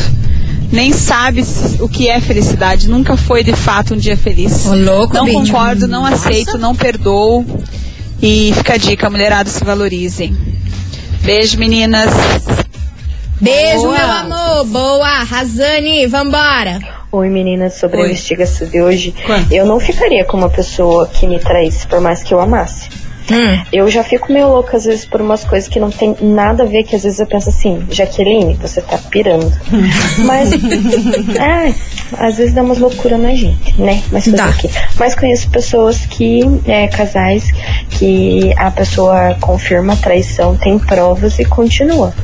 nem 0.73 0.93
sabe 0.93 1.45
o 1.81 1.89
que 1.89 2.09
é 2.09 2.19
felicidade. 2.21 2.89
Nunca 2.89 3.17
foi 3.17 3.45
de 3.45 3.53
fato 3.53 3.95
um 3.95 3.97
dia 3.97 4.17
feliz. 4.17 4.67
Ô, 4.67 4.75
louco, 4.75 5.15
não 5.15 5.27
concordo, 5.31 5.87
não 5.87 6.03
Nossa. 6.03 6.15
aceito, 6.29 6.59
não 6.59 6.75
perdoo. 6.75 7.45
E 8.21 8.53
fica 8.57 8.75
a 8.75 8.77
dica, 8.77 9.11
mulherada 9.11 9.51
se 9.51 9.63
valorizem. 9.65 10.37
Beijo, 11.23 11.59
meninas. 11.59 12.11
Beijo, 13.43 13.83
Boa. 13.83 13.99
meu 13.99 14.07
amor. 14.07 14.65
Boa. 14.67 15.25
Razane, 15.25 16.07
vambora. 16.07 16.79
Oi 17.11 17.29
meninas, 17.29 17.75
sobre 17.75 17.97
Oi. 17.97 18.05
a 18.05 18.07
investigação 18.07 18.69
de 18.69 18.81
hoje, 18.81 19.13
Quanto? 19.27 19.53
eu 19.53 19.67
não 19.67 19.81
ficaria 19.81 20.25
com 20.25 20.37
uma 20.37 20.49
pessoa 20.49 21.09
que 21.09 21.27
me 21.27 21.41
traísse, 21.41 21.85
por 21.89 22.01
mais 22.01 22.23
que 22.23 22.33
eu 22.33 22.41
amasse. 22.41 22.89
Hum. 23.31 23.63
Eu 23.73 23.91
já 23.91 24.05
fico 24.05 24.33
meio 24.33 24.49
louca 24.49 24.77
às 24.77 24.85
vezes 24.85 25.05
por 25.05 25.21
umas 25.21 25.43
coisas 25.43 25.69
que 25.69 25.81
não 25.81 25.91
tem 25.91 26.17
nada 26.21 26.63
a 26.63 26.67
ver, 26.67 26.85
que 26.85 26.95
às 26.95 27.03
vezes 27.03 27.19
eu 27.19 27.27
penso 27.27 27.49
assim, 27.49 27.85
Jaqueline, 27.91 28.55
você 28.55 28.81
tá 28.81 28.97
pirando. 29.11 29.53
Mas, 30.25 30.53
é, 30.53 31.75
às 32.19 32.37
vezes 32.37 32.55
dá 32.55 32.63
umas 32.63 32.79
loucuras 32.79 33.19
na 33.21 33.35
gente, 33.35 33.75
né? 33.81 34.05
Mas 34.13 34.25
fazer 34.27 34.41
o 34.41 34.57
quê? 34.57 34.71
Mas 34.97 35.15
conheço 35.17 35.51
pessoas 35.51 36.07
que, 36.07 36.43
é, 36.65 36.87
casais, 36.87 37.49
que 37.91 38.55
a 38.57 38.71
pessoa 38.71 39.37
confirma 39.41 39.95
a 39.95 39.97
traição, 39.97 40.57
tem 40.57 40.79
provas 40.79 41.41
e 41.41 41.45
continua. 41.45 42.15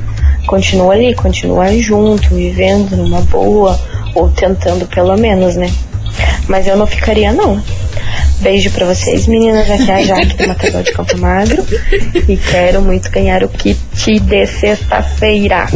Continua 0.49 0.95
ali, 0.95 1.14
continua 1.14 1.71
junto, 1.78 2.35
vivendo 2.35 2.97
numa 2.97 3.21
boa, 3.21 3.78
ou 4.14 4.31
tentando 4.31 4.87
pelo 4.87 5.14
menos, 5.14 5.57
né? 5.57 5.71
Mas 6.49 6.67
eu 6.67 6.75
não 6.75 6.87
ficaria, 6.87 7.33
não. 7.33 7.62
Beijo 8.40 8.71
pra 8.71 8.87
vocês, 8.87 9.26
meninas. 9.26 9.71
Aqui 9.71 9.90
é 9.90 9.95
a 9.95 10.05
Jaque 10.05 10.37
do 10.38 10.49
Matador 10.49 10.83
de 10.83 10.93
Campo 10.93 11.19
Magro. 11.19 11.62
E 12.26 12.37
quero 12.37 12.81
muito 12.81 13.11
ganhar 13.11 13.45
o 13.45 13.49
kit 13.49 13.78
de 14.21 14.47
sexta-feira. 14.47 15.67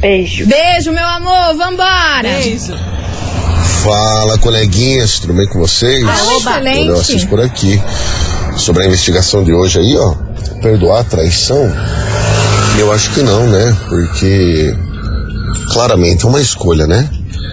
Beijo. 0.00 0.46
Beijo, 0.46 0.90
meu 0.90 1.06
amor. 1.06 1.56
Vambora. 1.56 2.28
Beijo. 2.42 2.74
Fala, 3.84 4.36
coleguinhas, 4.38 5.20
tudo 5.20 5.34
bem 5.34 5.46
com 5.46 5.60
vocês? 5.60 6.04
Ah, 6.04 6.16
excelente. 6.36 7.26
Por 7.28 7.40
aqui. 7.40 7.80
Sobre 8.56 8.82
a 8.82 8.86
investigação 8.86 9.44
de 9.44 9.52
hoje 9.52 9.78
aí, 9.78 9.96
ó. 9.96 10.14
Perdoar 10.60 11.02
a 11.02 11.04
traição? 11.04 11.72
Eu 12.78 12.92
acho 12.92 13.10
que 13.12 13.22
não, 13.22 13.46
né? 13.48 13.76
Porque 13.88 14.74
claramente 15.72 16.24
é 16.24 16.28
uma 16.28 16.40
escolha, 16.40 16.86
né? 16.86 17.10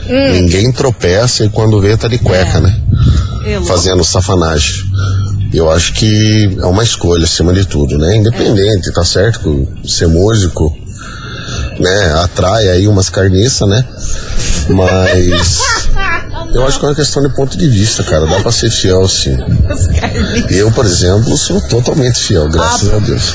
Hum. 0.08 0.32
Ninguém 0.34 0.72
tropeça 0.72 1.44
e 1.44 1.50
quando 1.50 1.82
vê 1.82 1.98
tá 1.98 2.08
de 2.08 2.20
cueca, 2.20 2.60
né? 2.60 2.80
Eu, 3.44 3.64
Fazendo 3.64 4.04
safanagem. 4.04 4.76
Eu 5.52 5.72
acho 5.72 5.94
que 5.94 6.58
é 6.62 6.66
uma 6.66 6.84
escolha 6.84 7.24
acima 7.24 7.54
de 7.54 7.66
tudo, 7.66 7.98
né? 7.98 8.18
Independente, 8.18 8.92
tá 8.94 9.04
certo? 9.04 9.68
Ser 9.84 10.08
músico, 10.08 10.76
né? 11.80 12.14
Atrai 12.24 12.70
aí 12.70 12.88
umas 12.88 13.10
carniças, 13.10 13.68
né? 13.68 13.84
Mas 14.70 15.88
eu 16.56 16.66
acho 16.66 16.80
que 16.80 16.86
é 16.86 16.90
uma 16.90 16.96
questão 16.96 17.22
de 17.22 17.30
ponto 17.36 17.58
de 17.58 17.68
vista, 17.68 18.04
cara. 18.04 18.26
Dá 18.26 18.40
pra 18.40 18.52
ser 18.52 18.70
fiel, 18.72 19.08
sim. 19.08 19.38
Eu, 20.50 20.72
por 20.72 20.86
exemplo, 20.86 21.38
sou 21.38 21.60
totalmente 21.62 22.18
fiel, 22.20 22.50
graças 22.50 22.94
a 22.94 23.00
Deus. 23.00 23.34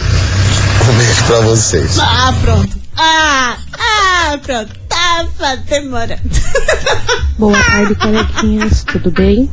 Um 0.89 0.97
beijo 0.97 1.25
pra 1.27 1.41
vocês. 1.41 1.99
Ah, 1.99 2.35
pronto. 2.41 2.79
Ah, 2.97 3.57
ah, 3.79 4.39
pronto. 4.43 4.73
Tava 4.89 5.57
demorando. 5.69 6.21
Boa 7.39 7.63
tarde, 7.63 7.95
coleguinhas, 7.95 8.85
tudo 8.85 9.11
bem? 9.11 9.51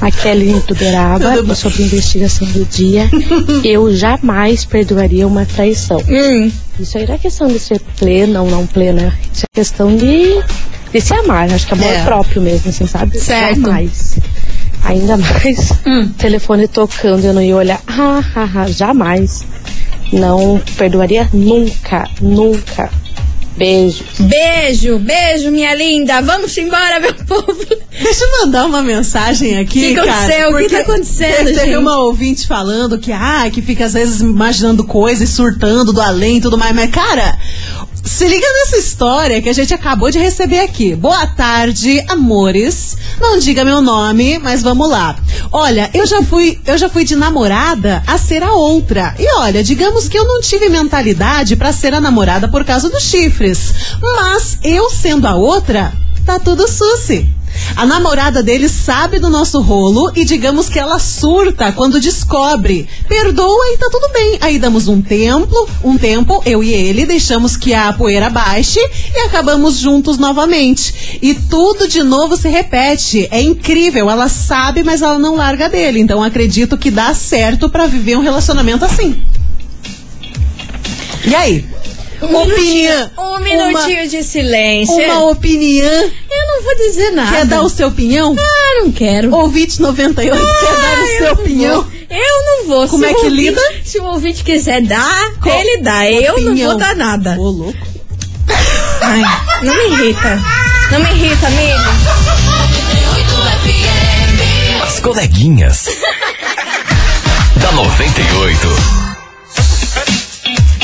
Aqui 0.00 0.26
é 0.26 0.30
a 0.30 0.34
Aline 0.34 0.60
do 0.60 0.74
Beraba 0.74 1.30
Tudo 1.30 1.42
bem. 1.44 1.52
e 1.52 1.56
sobre 1.56 1.82
a 1.82 1.86
investigação 1.86 2.48
do 2.48 2.64
dia. 2.64 3.08
Eu 3.62 3.94
jamais 3.94 4.64
perdoaria 4.64 5.26
uma 5.26 5.44
traição. 5.44 5.98
Hum. 6.08 6.50
Isso 6.80 6.98
aí 6.98 7.06
não 7.06 7.14
é 7.14 7.18
questão 7.18 7.46
de 7.46 7.58
ser 7.60 7.80
plena 7.98 8.42
ou 8.42 8.50
não 8.50 8.66
plena. 8.66 9.16
Isso 9.32 9.44
é 9.44 9.54
questão 9.54 9.94
de, 9.96 10.42
de 10.92 11.00
se 11.00 11.14
amar. 11.14 11.50
Acho 11.52 11.66
que 11.66 11.74
amor 11.74 11.86
É. 11.92 12.04
próprio 12.04 12.42
mesmo, 12.42 12.70
assim, 12.70 12.86
sabe? 12.86 13.18
Certo. 13.18 13.60
Jamais. 13.60 14.16
Ainda 14.84 15.16
mais. 15.16 15.72
Telefone 16.18 16.66
tocando, 16.68 17.24
eu 17.24 17.32
não 17.32 17.42
ia 17.42 17.56
olhar. 17.56 17.80
Ah, 17.86 18.22
ah, 18.34 18.48
ah, 18.56 18.66
jamais. 18.70 19.44
Não 20.12 20.60
perdoaria 20.76 21.28
nunca, 21.32 22.08
nunca. 22.20 22.90
Beijo. 23.56 24.02
Beijo, 24.18 24.98
beijo, 24.98 25.50
minha 25.50 25.74
linda. 25.74 26.20
Vamos 26.22 26.56
embora, 26.56 26.98
meu 27.00 27.14
povo. 27.26 27.54
Deixa 27.90 28.24
eu 28.24 28.40
mandar 28.40 28.64
uma 28.66 28.82
mensagem 28.82 29.58
aqui, 29.58 29.92
Que 29.94 30.00
aconteceu? 30.00 30.50
cara. 30.50 30.50
O 30.50 30.58
que 30.58 30.68
tá 30.70 30.80
acontecendo, 30.80 31.44
Teve 31.46 31.54
gente? 31.66 31.76
uma 31.76 31.98
ouvinte 31.98 32.46
falando 32.46 32.98
que, 32.98 33.12
ah, 33.12 33.48
que 33.52 33.60
fica 33.62 33.84
às 33.84 33.92
vezes 33.92 34.20
imaginando 34.22 34.84
coisas, 34.84 35.28
surtando 35.28 35.92
do 35.92 36.00
além 36.00 36.38
e 36.38 36.40
tudo 36.40 36.56
mais. 36.58 36.74
Mas, 36.74 36.90
cara, 36.90 37.38
se 38.04 38.26
liga 38.26 38.46
nessa 38.46 38.76
história 38.76 39.40
que 39.40 39.48
a 39.48 39.52
gente 39.52 39.72
acabou 39.72 40.10
de 40.10 40.18
receber 40.18 40.60
aqui. 40.60 40.94
Boa 40.94 41.26
tarde, 41.26 42.04
amores. 42.08 42.96
Não 43.20 43.38
diga 43.38 43.64
meu 43.64 43.80
nome, 43.80 44.38
mas 44.38 44.62
vamos 44.62 44.88
lá. 44.88 45.16
Olha, 45.50 45.90
eu 45.94 46.06
já 46.06 46.22
fui, 46.22 46.60
eu 46.66 46.76
já 46.76 46.88
fui 46.88 47.04
de 47.04 47.14
namorada 47.14 48.02
a 48.06 48.18
ser 48.18 48.42
a 48.42 48.52
outra. 48.52 49.14
E 49.18 49.26
olha, 49.36 49.62
digamos 49.62 50.08
que 50.08 50.18
eu 50.18 50.26
não 50.26 50.40
tive 50.40 50.68
mentalidade 50.68 51.56
pra 51.56 51.72
ser 51.72 51.94
a 51.94 52.00
namorada 52.00 52.48
por 52.48 52.64
causa 52.64 52.88
dos 52.88 53.04
chifres. 53.04 53.72
Mas 54.00 54.58
eu 54.62 54.90
sendo 54.90 55.26
a 55.26 55.34
outra, 55.34 55.92
tá 56.26 56.38
tudo 56.38 56.68
suci. 56.68 57.28
A 57.76 57.86
namorada 57.86 58.42
dele 58.42 58.68
sabe 58.68 59.18
do 59.18 59.30
nosso 59.30 59.60
rolo 59.60 60.12
e 60.14 60.24
digamos 60.24 60.68
que 60.68 60.78
ela 60.78 60.98
surta 60.98 61.72
quando 61.72 62.00
descobre. 62.00 62.88
Perdoa 63.08 63.68
e 63.72 63.78
tá 63.78 63.88
tudo 63.90 64.12
bem. 64.12 64.38
Aí 64.40 64.58
damos 64.58 64.88
um 64.88 65.00
tempo, 65.00 65.68
um 65.82 65.96
tempo, 65.96 66.42
eu 66.44 66.62
e 66.62 66.72
ele, 66.72 67.06
deixamos 67.06 67.56
que 67.56 67.72
a 67.72 67.92
poeira 67.92 68.28
baixe 68.28 68.80
e 68.80 69.18
acabamos 69.20 69.78
juntos 69.78 70.18
novamente. 70.18 71.18
E 71.22 71.34
tudo 71.34 71.88
de 71.88 72.02
novo 72.02 72.36
se 72.36 72.48
repete. 72.48 73.28
É 73.30 73.40
incrível, 73.40 74.10
ela 74.10 74.28
sabe, 74.28 74.82
mas 74.82 75.02
ela 75.02 75.18
não 75.18 75.36
larga 75.36 75.68
dele. 75.68 76.00
Então 76.00 76.22
acredito 76.22 76.76
que 76.76 76.90
dá 76.90 77.14
certo 77.14 77.68
pra 77.68 77.86
viver 77.86 78.16
um 78.16 78.22
relacionamento 78.22 78.84
assim. 78.84 79.22
E 81.24 81.34
aí? 81.34 81.64
opinião. 82.22 83.10
Um 83.18 83.40
minutinho 83.40 84.08
de 84.08 84.22
silêncio. 84.22 84.94
Uma, 84.94 85.18
uma 85.18 85.30
opinião. 85.30 86.10
Eu 86.52 86.56
não 86.56 86.62
vou 86.64 86.76
dizer 86.76 87.10
nada. 87.12 87.30
Quer 87.30 87.46
dar 87.46 87.62
o 87.62 87.68
seu 87.70 87.88
opinião? 87.88 88.36
Ah, 88.38 88.80
não 88.82 88.92
quero. 88.92 89.34
Ouvinte 89.34 89.80
98 89.80 90.38
quer 90.38 90.42
dar 90.42 90.72
o 90.72 90.76
Ah, 90.76 90.98
eu 91.00 91.06
seu 91.18 91.26
não 91.26 91.32
opinião? 91.32 91.82
vou. 91.82 91.92
Eu 92.10 92.44
não 92.46 92.66
vou. 92.68 92.88
Como 92.88 93.04
Se 93.04 93.10
é 93.10 93.14
que 93.14 93.20
ouvinte- 93.24 93.36
lida? 93.42 93.60
Se 93.84 93.98
o 93.98 94.04
ouvinte 94.04 94.44
quiser 94.44 94.82
dar, 94.82 95.32
ele 95.46 95.78
dá. 95.82 96.10
Eu 96.10 96.40
não 96.42 96.56
vou 96.56 96.76
dar 96.76 96.94
nada. 96.94 97.36
Ô, 97.38 97.48
louco. 97.50 97.78
Ai, 99.00 99.22
não 99.62 99.74
me 99.74 99.84
irrita. 99.94 100.40
Não 100.90 101.00
me 101.00 101.10
irrita, 101.10 101.46
amigo. 101.46 101.78
As 104.82 105.00
coleguinhas. 105.00 105.86
da 107.56 107.72
98. 107.72 108.68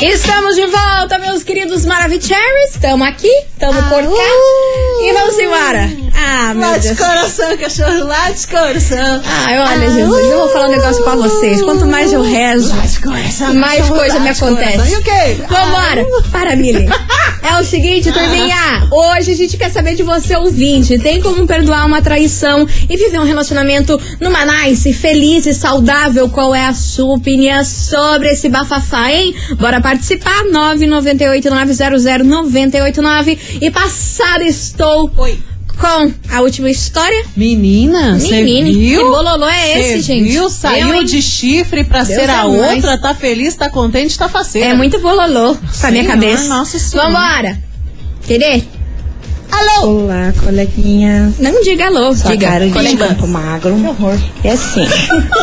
Estamos 0.01 0.55
de 0.55 0.65
volta, 0.67 1.19
meus 1.19 1.43
queridos 1.43 1.85
Maravicheries. 1.85 2.71
Estamos 2.73 3.07
aqui, 3.07 3.27
estamos 3.53 3.83
por 3.85 4.01
cá. 4.01 4.23
E 5.01 5.13
vamos 5.13 5.37
embora. 5.39 5.89
Ah, 6.15 6.53
meu 6.53 6.69
Lá 6.69 6.77
de 6.77 6.87
Deus. 6.87 6.99
coração, 6.99 7.57
cachorro, 7.57 8.03
lá 8.05 8.29
de 8.31 8.47
coração. 8.47 9.21
Ai, 9.25 9.59
olha, 9.59 9.89
Jesus, 9.91 10.25
eu 10.25 10.39
vou 10.39 10.49
falar 10.49 10.67
um 10.67 10.71
negócio 10.71 11.03
pra 11.03 11.15
vocês. 11.15 11.61
Quanto 11.61 11.85
mais 11.87 12.11
eu 12.11 12.21
rezo, 12.21 12.73
de 12.81 12.99
coração, 12.99 13.53
mais 13.53 13.87
coisa 13.87 14.19
me 14.19 14.31
de 14.31 14.37
acontece. 14.37 14.91
E 14.93 14.95
o 14.97 15.01
quê? 15.03 15.37
Vambora! 15.47 16.05
Para, 16.31 16.55
Mili. 16.55 16.87
O 17.59 17.63
seguinte, 17.63 18.11
turminha. 18.13 18.87
Hoje 18.89 19.33
a 19.33 19.35
gente 19.35 19.57
quer 19.57 19.69
saber 19.69 19.93
de 19.93 20.01
você, 20.01 20.33
ouvinte. 20.37 20.97
Tem 20.97 21.19
como 21.19 21.45
perdoar 21.45 21.85
uma 21.85 22.01
traição 22.01 22.65
e 22.89 22.95
viver 22.95 23.19
um 23.19 23.25
relacionamento 23.25 23.99
numa 24.17 24.45
nice, 24.45 24.93
feliz 24.93 25.45
e 25.45 25.53
saudável? 25.53 26.29
Qual 26.29 26.55
é 26.55 26.65
a 26.65 26.73
sua 26.73 27.17
opinião 27.17 27.61
sobre 27.65 28.29
esse 28.29 28.47
bafafá, 28.47 29.11
hein? 29.11 29.35
Bora 29.59 29.81
participar. 29.81 30.45
998900989. 30.45 33.37
E 33.59 33.69
passada 33.69 34.45
estou 34.45 35.11
Oi. 35.17 35.48
Com 35.79 36.11
a 36.35 36.41
última 36.41 36.69
história. 36.69 37.23
Menina, 37.35 38.19
você 38.19 38.29
Menine, 38.43 38.73
viu? 38.73 38.99
que 39.01 39.09
bololô 39.09 39.47
é 39.47 39.73
Cê 39.73 39.79
esse, 39.79 40.01
gente? 40.01 40.29
viu? 40.31 40.49
Saiu 40.49 40.89
Eu, 40.95 41.03
de 41.03 41.21
chifre 41.21 41.83
pra 41.83 42.03
Deus 42.03 42.19
ser 42.19 42.29
a 42.29 42.33
é 42.43 42.47
mais. 42.47 42.75
outra, 42.75 42.97
tá 42.97 43.13
feliz, 43.15 43.55
tá 43.55 43.69
contente, 43.69 44.17
tá 44.17 44.27
faceira. 44.27 44.69
É 44.69 44.73
muito 44.73 44.99
bololô 44.99 45.55
pra 45.79 45.91
minha 45.91 46.05
cabeça. 46.05 46.43
nossa 46.49 46.77
senhora. 46.77 47.09
Vambora. 47.09 47.59
Querer? 48.27 48.67
Alô? 49.51 50.03
Olá, 50.03 50.31
coleguinha. 50.43 51.33
Não 51.39 51.63
diga 51.63 51.87
alô, 51.87 52.13
Sou 52.13 52.27
a 52.29 52.31
diga. 52.35 52.47
Carol 52.47 52.69
de. 52.69 52.97
Campo 52.97 53.27
Magro. 53.27 53.75
E 54.43 54.47
assim, 54.47 54.85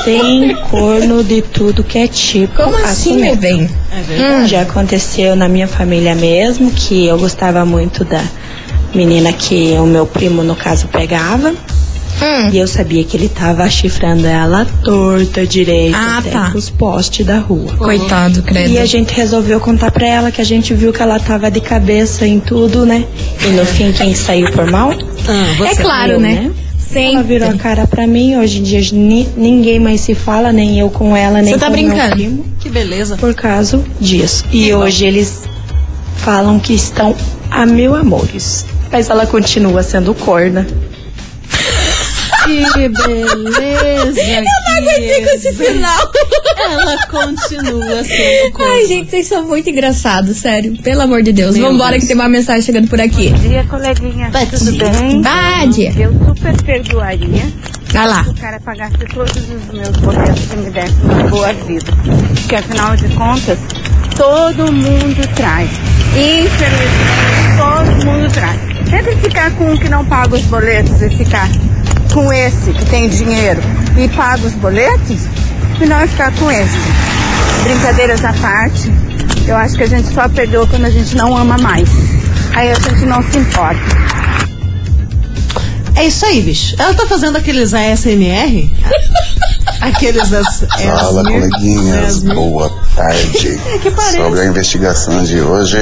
tem 0.04 0.54
corno 0.70 1.24
de 1.24 1.42
tudo 1.42 1.82
que 1.82 1.98
é 1.98 2.06
tipo. 2.06 2.54
Como 2.54 2.76
assim, 2.84 3.16
meu 3.18 3.34
bem? 3.34 3.68
É 3.92 4.00
verdade. 4.02 4.46
Já 4.48 4.62
aconteceu 4.62 5.34
na 5.34 5.48
minha 5.48 5.66
família 5.66 6.14
mesmo, 6.14 6.70
que 6.70 7.04
eu 7.06 7.18
gostava 7.18 7.64
muito 7.66 8.04
da 8.04 8.22
menina 8.96 9.32
que 9.32 9.74
o 9.78 9.86
meu 9.86 10.06
primo, 10.06 10.42
no 10.42 10.56
caso, 10.56 10.88
pegava. 10.88 11.50
Hum. 11.50 12.48
E 12.50 12.56
eu 12.56 12.66
sabia 12.66 13.04
que 13.04 13.14
ele 13.14 13.28
tava 13.28 13.68
chifrando 13.68 14.26
ela 14.26 14.66
torta, 14.82 15.46
direita, 15.46 15.98
Ah, 15.98 16.18
até 16.18 16.30
tá. 16.30 16.52
os 16.54 16.70
postes 16.70 17.26
da 17.26 17.38
rua. 17.38 17.74
Coitado, 17.76 18.42
credo. 18.42 18.70
E 18.72 18.78
a 18.78 18.86
gente 18.86 19.12
resolveu 19.12 19.60
contar 19.60 19.90
pra 19.90 20.06
ela 20.06 20.30
que 20.32 20.40
a 20.40 20.44
gente 20.44 20.72
viu 20.72 20.94
que 20.94 21.02
ela 21.02 21.20
tava 21.20 21.50
de 21.50 21.60
cabeça 21.60 22.26
em 22.26 22.40
tudo, 22.40 22.86
né? 22.86 23.04
E 23.46 23.48
no 23.50 23.66
fim, 23.66 23.92
quem 23.92 24.14
saiu 24.14 24.50
por 24.50 24.64
mal? 24.70 24.92
Ah, 25.28 25.54
você. 25.58 25.72
É 25.72 25.74
claro, 25.76 26.12
Eu, 26.12 26.20
né? 26.20 26.34
né? 26.44 26.50
Sempre. 26.78 27.14
Ela 27.16 27.22
virou 27.22 27.50
a 27.50 27.54
cara 27.54 27.86
pra 27.86 28.06
mim. 28.06 28.36
Hoje 28.38 28.60
em 28.60 28.62
dia 28.62 28.80
ni- 28.92 29.28
ninguém 29.36 29.78
mais 29.78 30.00
se 30.00 30.14
fala, 30.14 30.50
nem 30.52 30.78
eu 30.78 30.88
com 30.88 31.14
ela, 31.14 31.42
nem 31.42 31.52
Você 31.52 31.58
tá 31.60 31.66
com 31.66 31.72
meu 31.76 31.84
brincando? 31.90 32.12
primo, 32.14 32.46
Que 32.60 32.70
beleza. 32.70 33.16
por 33.18 33.34
causa 33.34 33.78
disso. 34.00 34.42
E 34.50 34.72
hoje 34.72 35.04
eles 35.04 35.42
falam 36.16 36.58
que 36.58 36.72
estão 36.72 37.14
a 37.50 37.66
mil 37.66 37.94
amores. 37.94 38.64
Mas 38.96 39.10
ela 39.10 39.26
continua 39.26 39.82
sendo 39.82 40.14
corna. 40.14 40.66
Que 42.44 42.64
beleza. 42.88 44.20
Eu 44.22 44.42
não 44.42 44.74
aguentei 44.78 45.22
com 45.22 45.30
esse 45.34 45.52
final. 45.52 46.12
Ela 46.56 47.06
continua 47.08 48.02
sendo 48.04 48.52
corna. 48.56 48.72
Ai, 48.72 48.86
gente, 48.86 49.10
vocês 49.10 49.26
são 49.26 49.44
muito 49.46 49.68
engraçados, 49.68 50.38
sério. 50.38 50.78
Pelo 50.82 51.02
amor 51.02 51.22
de 51.22 51.30
Deus. 51.34 51.54
Meu 51.58 51.70
Vambora 51.72 51.90
Deus. 51.90 52.04
que 52.04 52.06
tem 52.08 52.16
uma 52.16 52.26
mensagem 52.26 52.62
chegando 52.62 52.88
por 52.88 52.98
aqui. 52.98 53.28
Bom 53.28 53.36
dia, 53.48 53.64
coleguinha. 53.64 54.30
Bom 54.30 54.46
Tudo 54.46 54.72
dia. 54.72 54.88
bem? 54.88 55.20
Bade. 55.20 56.00
Eu 56.00 56.12
super 56.26 56.62
perdoaria 56.62 57.42
Vai 57.92 58.08
lá. 58.08 58.24
se 58.24 58.30
o 58.30 58.34
cara 58.34 58.58
pagasse 58.60 58.96
todos 59.12 59.36
os 59.36 59.74
meus 59.74 59.90
boletos 59.98 60.42
e 60.54 60.56
me 60.56 60.70
desse 60.70 60.94
uma 61.02 61.22
boa 61.24 61.52
vida. 61.52 61.92
Porque 62.40 62.56
afinal 62.56 62.96
de 62.96 63.08
contas, 63.10 63.58
todo 64.16 64.72
mundo 64.72 65.28
traz. 65.34 65.68
Infelizmente, 66.14 67.25
todo 67.66 68.06
mundo 68.06 68.32
traz. 68.32 68.60
Sempre 68.88 69.16
ficar 69.16 69.50
com 69.52 69.72
um 69.72 69.76
que 69.76 69.88
não 69.88 70.04
paga 70.04 70.36
os 70.36 70.42
boletos 70.42 71.02
e 71.02 71.10
ficar 71.10 71.48
com 72.12 72.32
esse 72.32 72.72
que 72.72 72.84
tem 72.86 73.08
dinheiro 73.08 73.60
e 73.96 74.08
paga 74.08 74.46
os 74.46 74.54
boletos, 74.54 75.26
e 75.80 75.86
não 75.86 76.06
ficar 76.06 76.32
com 76.36 76.50
esse. 76.50 76.78
Brincadeiras 77.64 78.24
à 78.24 78.32
parte, 78.34 78.92
eu 79.46 79.56
acho 79.56 79.76
que 79.76 79.82
a 79.82 79.86
gente 79.86 80.12
só 80.12 80.28
perdoa 80.28 80.66
quando 80.66 80.84
a 80.84 80.90
gente 80.90 81.16
não 81.16 81.36
ama 81.36 81.58
mais. 81.58 81.88
Aí 82.54 82.70
a 82.70 82.74
gente 82.74 83.04
não 83.04 83.22
se 83.22 83.38
importa. 83.38 84.06
É 85.96 86.04
isso 86.06 86.24
aí, 86.26 86.42
bicho. 86.42 86.76
Ela 86.78 86.94
tá 86.94 87.06
fazendo 87.06 87.36
aqueles 87.36 87.72
ASMR? 87.72 88.70
aqueles 89.80 90.32
as, 90.32 90.60
Fala, 90.60 91.24
coleguinhas. 91.24 92.22
Boa 92.22 92.70
tarde. 92.94 93.58
É 93.66 93.78
que 93.78 93.90
parece. 93.90 94.16
Sobre 94.16 94.40
a 94.40 94.46
investigação 94.46 95.22
de 95.24 95.40
hoje, 95.40 95.78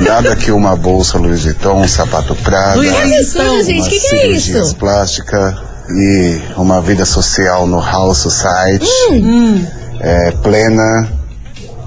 nada 0.00 0.36
que 0.36 0.50
uma 0.50 0.76
bolsa 0.76 1.18
Louis 1.18 1.42
Vuitton, 1.44 1.82
um 1.82 1.88
sapato 1.88 2.34
Prada, 2.36 2.76
Louis 2.76 2.90
absurdo, 2.94 3.62
gente. 3.64 3.88
Que 3.88 4.00
que 4.00 4.06
é 4.06 4.20
cirurgias 4.20 4.66
isso? 4.68 4.76
plásticas 4.76 5.54
e 5.90 6.40
uma 6.56 6.80
vida 6.80 7.04
social 7.04 7.66
no 7.66 7.80
House 7.80 8.18
Society 8.18 8.86
Hum. 9.10 9.64
é, 10.00 10.30
plena 10.42 11.08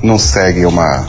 não 0.03 0.17
segue 0.17 0.65
uma, 0.65 1.05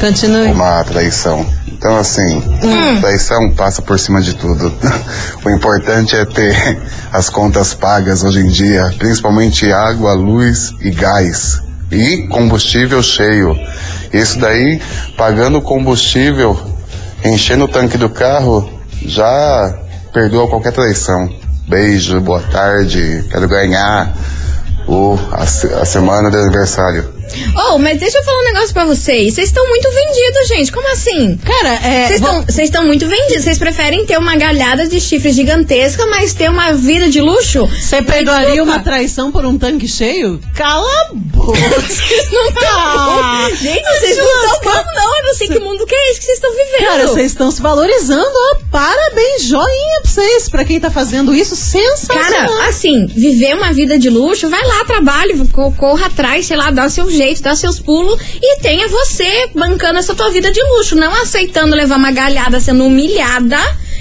Continue. 0.00 0.50
uma 0.52 0.82
traição. 0.84 1.46
Então, 1.68 1.98
assim, 1.98 2.38
Hum. 2.62 3.00
traição 3.00 3.52
passa 3.52 3.82
por 3.82 3.98
cima 3.98 4.22
de 4.22 4.34
tudo. 4.34 4.72
o 5.44 5.50
importante 5.50 6.16
é 6.16 6.24
ter 6.24 6.78
as 7.12 7.28
contas 7.28 7.74
pagas 7.74 8.24
hoje 8.24 8.40
em 8.40 8.48
dia, 8.48 8.90
principalmente 8.98 9.70
água, 9.70 10.14
luz 10.14 10.70
e 10.80 10.90
gás. 10.90 11.60
E 11.94 12.26
combustível 12.28 13.02
cheio. 13.02 13.56
Isso 14.12 14.38
daí, 14.38 14.80
pagando 15.16 15.60
combustível, 15.60 16.60
enchendo 17.24 17.64
o 17.64 17.68
tanque 17.68 17.96
do 17.96 18.10
carro, 18.10 18.68
já 19.04 19.78
perdoa 20.12 20.48
qualquer 20.48 20.72
traição. 20.72 21.28
Beijo, 21.68 22.20
boa 22.20 22.42
tarde, 22.42 23.24
quero 23.30 23.48
ganhar 23.48 24.12
o, 24.86 25.18
a, 25.32 25.42
a 25.42 25.84
semana 25.84 26.30
do 26.30 26.36
aniversário. 26.36 27.13
Oh, 27.56 27.78
mas 27.78 27.98
deixa 27.98 28.18
eu 28.18 28.24
falar 28.24 28.40
um 28.40 28.44
negócio 28.44 28.72
pra 28.74 28.84
vocês. 28.84 29.34
Vocês 29.34 29.48
estão 29.48 29.66
muito 29.68 29.88
vendidos, 29.90 30.48
gente. 30.48 30.72
Como 30.72 30.88
assim? 30.92 31.36
Cara, 31.38 31.74
é. 31.86 32.06
Vocês 32.08 32.20
vou- 32.20 32.40
estão 32.48 32.64
estão 32.64 32.84
muito 32.86 33.06
vendidos. 33.06 33.44
Vocês 33.44 33.58
preferem 33.58 34.04
ter 34.06 34.18
uma 34.18 34.36
galhada 34.36 34.86
de 34.86 35.00
chifre 35.00 35.30
gigantesca, 35.32 36.06
mas 36.06 36.34
ter 36.34 36.50
uma 36.50 36.72
vida 36.72 37.08
de 37.08 37.20
luxo? 37.20 37.66
Você 37.66 38.02
perdoaria 38.02 38.62
uma 38.62 38.80
traição 38.80 39.30
por 39.32 39.44
um 39.44 39.56
tanque 39.58 39.86
cheio? 39.88 40.40
Cala 40.54 40.88
a 40.88 41.08
boca. 41.14 41.58
Não 42.32 42.48
Ah, 42.66 43.48
tá. 43.50 43.56
Gente, 43.56 43.82
vocês 43.98 44.16
não 44.16 44.24
estão 44.54 44.60
bom, 44.72 44.84
não. 44.94 45.18
Eu 45.18 45.24
não 45.26 45.34
sei 45.34 45.48
que 45.48 45.58
mundo 45.58 45.86
que 45.86 45.94
é 45.94 46.10
esse 46.10 46.20
que 46.20 46.26
vocês 46.26 46.38
estão 46.38 46.50
vivendo. 46.52 46.88
Cara, 46.88 47.06
vocês 47.06 47.26
estão 47.26 47.50
se 47.50 47.60
valorizando, 47.62 48.24
ó. 48.52 48.56
Parabéns, 48.70 49.42
joinha 49.44 50.00
pra 50.02 50.10
vocês. 50.10 50.48
Pra 50.48 50.64
quem 50.64 50.80
tá 50.80 50.90
fazendo 50.90 51.34
isso, 51.34 51.54
sensacional. 51.56 52.48
Cara, 52.48 52.68
assim, 52.68 53.06
viver 53.06 53.54
uma 53.54 53.72
vida 53.72 53.98
de 53.98 54.08
luxo, 54.10 54.48
vai 54.48 54.62
lá, 54.66 54.84
trabalhe, 54.84 55.34
co- 55.52 55.72
corra 55.72 56.06
atrás, 56.06 56.46
sei 56.46 56.56
lá, 56.56 56.70
dá 56.70 56.88
seu 56.88 57.10
jeito, 57.10 57.23
dá 57.42 57.54
seus 57.54 57.78
pulos 57.78 58.20
e 58.40 58.60
tenha 58.60 58.88
você 58.88 59.48
bancando 59.54 59.98
essa 59.98 60.14
tua 60.14 60.30
vida 60.30 60.50
de 60.50 60.62
luxo, 60.62 60.94
não 60.94 61.12
aceitando 61.22 61.74
levar 61.74 61.96
uma 61.96 62.10
galhada 62.10 62.60
sendo 62.60 62.84
humilhada. 62.84 63.58